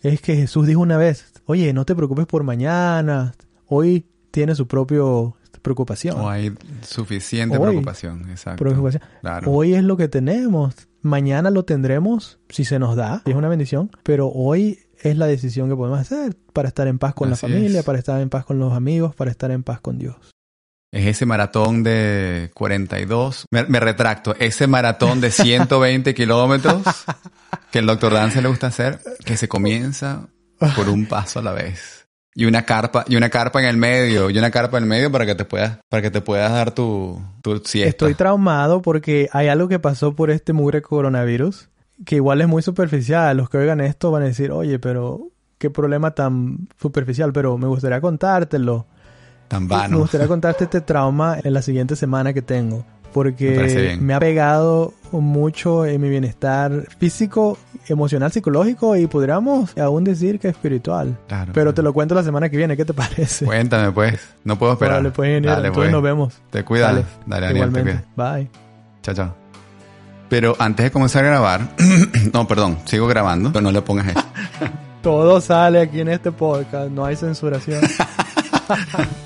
Es 0.00 0.22
que 0.22 0.36
Jesús 0.36 0.66
dijo 0.66 0.80
una 0.80 0.96
vez, 0.96 1.32
oye, 1.44 1.72
no 1.74 1.84
te 1.84 1.94
preocupes 1.94 2.24
por 2.26 2.44
mañana, 2.44 3.34
hoy 3.66 4.06
tiene 4.36 4.54
su 4.54 4.66
propio 4.66 5.34
preocupación. 5.62 6.20
O 6.20 6.28
hay 6.28 6.52
suficiente 6.82 7.56
Hoy. 7.56 7.68
preocupación, 7.70 8.28
exacto. 8.28 8.62
preocupación. 8.62 9.02
Claro. 9.22 9.50
Hoy 9.50 9.72
es 9.72 9.82
lo 9.82 9.96
que 9.96 10.08
tenemos. 10.08 10.74
Mañana 11.00 11.48
lo 11.48 11.64
tendremos 11.64 12.38
si 12.50 12.66
se 12.66 12.78
nos 12.78 12.96
da, 12.96 13.22
es 13.24 13.34
una 13.34 13.48
bendición, 13.48 13.90
pero 14.02 14.28
hoy 14.28 14.80
es 15.00 15.16
la 15.16 15.26
decisión 15.26 15.70
que 15.70 15.74
podemos 15.74 15.98
hacer 15.98 16.36
para 16.52 16.68
estar 16.68 16.86
en 16.86 16.98
paz 16.98 17.14
con 17.14 17.32
Así 17.32 17.46
la 17.46 17.54
familia, 17.54 17.80
es. 17.80 17.86
para 17.86 17.98
estar 17.98 18.20
en 18.20 18.28
paz 18.28 18.44
con 18.44 18.58
los 18.58 18.74
amigos, 18.74 19.14
para 19.14 19.30
estar 19.30 19.50
en 19.50 19.62
paz 19.62 19.80
con 19.80 19.96
Dios. 19.96 20.16
Es 20.92 21.06
ese 21.06 21.24
maratón 21.24 21.82
de 21.82 22.50
42. 22.52 23.46
Me, 23.50 23.64
me 23.64 23.80
retracto. 23.80 24.36
Ese 24.38 24.66
maratón 24.66 25.22
de 25.22 25.30
120 25.30 26.14
kilómetros 26.14 26.82
que 27.72 27.78
el 27.78 27.86
doctor 27.86 28.12
Dan 28.12 28.32
se 28.32 28.42
le 28.42 28.48
gusta 28.48 28.66
hacer, 28.66 29.00
que 29.24 29.38
se 29.38 29.48
comienza 29.48 30.28
por 30.76 30.90
un 30.90 31.06
paso 31.06 31.38
a 31.38 31.42
la 31.42 31.52
vez. 31.52 32.05
Y 32.38 32.44
una 32.44 32.62
carpa, 32.66 33.04
y 33.08 33.16
una 33.16 33.30
carpa 33.30 33.60
en 33.60 33.66
el 33.66 33.78
medio, 33.78 34.28
y 34.28 34.36
una 34.38 34.50
carpa 34.50 34.76
en 34.76 34.84
el 34.84 34.88
medio 34.90 35.10
para 35.10 35.24
que 35.24 35.34
te 35.34 35.46
puedas, 35.46 35.78
para 35.88 36.02
que 36.02 36.10
te 36.10 36.20
puedas 36.20 36.52
dar 36.52 36.70
tu, 36.72 37.18
tu 37.42 37.56
siesta. 37.64 37.88
Estoy 37.88 38.14
traumado 38.14 38.82
porque 38.82 39.28
hay 39.32 39.48
algo 39.48 39.68
que 39.68 39.78
pasó 39.78 40.14
por 40.14 40.30
este 40.30 40.52
mugre 40.52 40.82
coronavirus 40.82 41.70
que 42.04 42.16
igual 42.16 42.42
es 42.42 42.46
muy 42.48 42.60
superficial. 42.60 43.34
Los 43.38 43.48
que 43.48 43.56
oigan 43.56 43.80
esto 43.80 44.10
van 44.10 44.22
a 44.22 44.26
decir, 44.26 44.50
oye, 44.50 44.78
pero 44.78 45.30
qué 45.56 45.70
problema 45.70 46.10
tan 46.10 46.68
superficial, 46.78 47.32
pero 47.32 47.56
me 47.56 47.66
gustaría 47.68 48.02
contártelo. 48.02 48.86
Tan 49.48 49.62
Me 49.62 49.68
vano. 49.68 49.98
gustaría 50.00 50.26
contarte 50.28 50.64
este 50.64 50.82
trauma 50.82 51.38
en 51.42 51.54
la 51.54 51.62
siguiente 51.62 51.96
semana 51.96 52.34
que 52.34 52.42
tengo. 52.42 52.84
Porque 53.12 53.96
me 54.00 54.14
ha 54.14 54.20
pegado 54.20 54.92
mucho 55.12 55.86
en 55.86 56.00
mi 56.00 56.08
bienestar 56.08 56.86
físico, 56.98 57.58
emocional, 57.88 58.32
psicológico 58.32 58.96
y 58.96 59.06
podríamos 59.06 59.76
aún 59.78 60.04
decir 60.04 60.38
que 60.38 60.48
espiritual. 60.48 61.16
Claro. 61.28 61.52
Pero 61.54 61.72
te 61.74 61.82
lo 61.82 61.92
cuento 61.92 62.14
la 62.14 62.22
semana 62.22 62.48
que 62.48 62.56
viene, 62.56 62.76
¿qué 62.76 62.84
te 62.84 62.94
parece? 62.94 63.44
Cuéntame, 63.44 63.92
pues. 63.92 64.20
No 64.44 64.58
puedo 64.58 64.74
esperar. 64.74 64.96
Vale, 64.96 65.10
pues 65.10 65.28
ingeniero, 65.28 65.56
Dale, 65.56 65.72
pues. 65.72 65.90
nos 65.90 66.02
vemos. 66.02 66.34
Te 66.50 66.64
cuidas. 66.64 66.94
Dale. 66.94 67.06
Dale, 67.26 67.46
Daniel, 67.46 67.72
te 67.72 67.80
Igualmente. 67.80 68.04
Bye. 68.16 68.50
Chao, 69.02 69.14
chao. 69.14 69.34
Pero 70.28 70.56
antes 70.58 70.84
de 70.84 70.90
comenzar 70.90 71.24
a 71.24 71.28
grabar, 71.28 71.68
no, 72.32 72.48
perdón, 72.48 72.78
sigo 72.84 73.06
grabando, 73.06 73.52
pero 73.52 73.62
no 73.62 73.70
le 73.70 73.82
pongas 73.82 74.08
eso. 74.08 74.24
Todo 75.02 75.40
sale 75.40 75.80
aquí 75.80 76.00
en 76.00 76.08
este 76.08 76.32
podcast, 76.32 76.90
no 76.90 77.04
hay 77.04 77.14
censuración. 77.14 77.80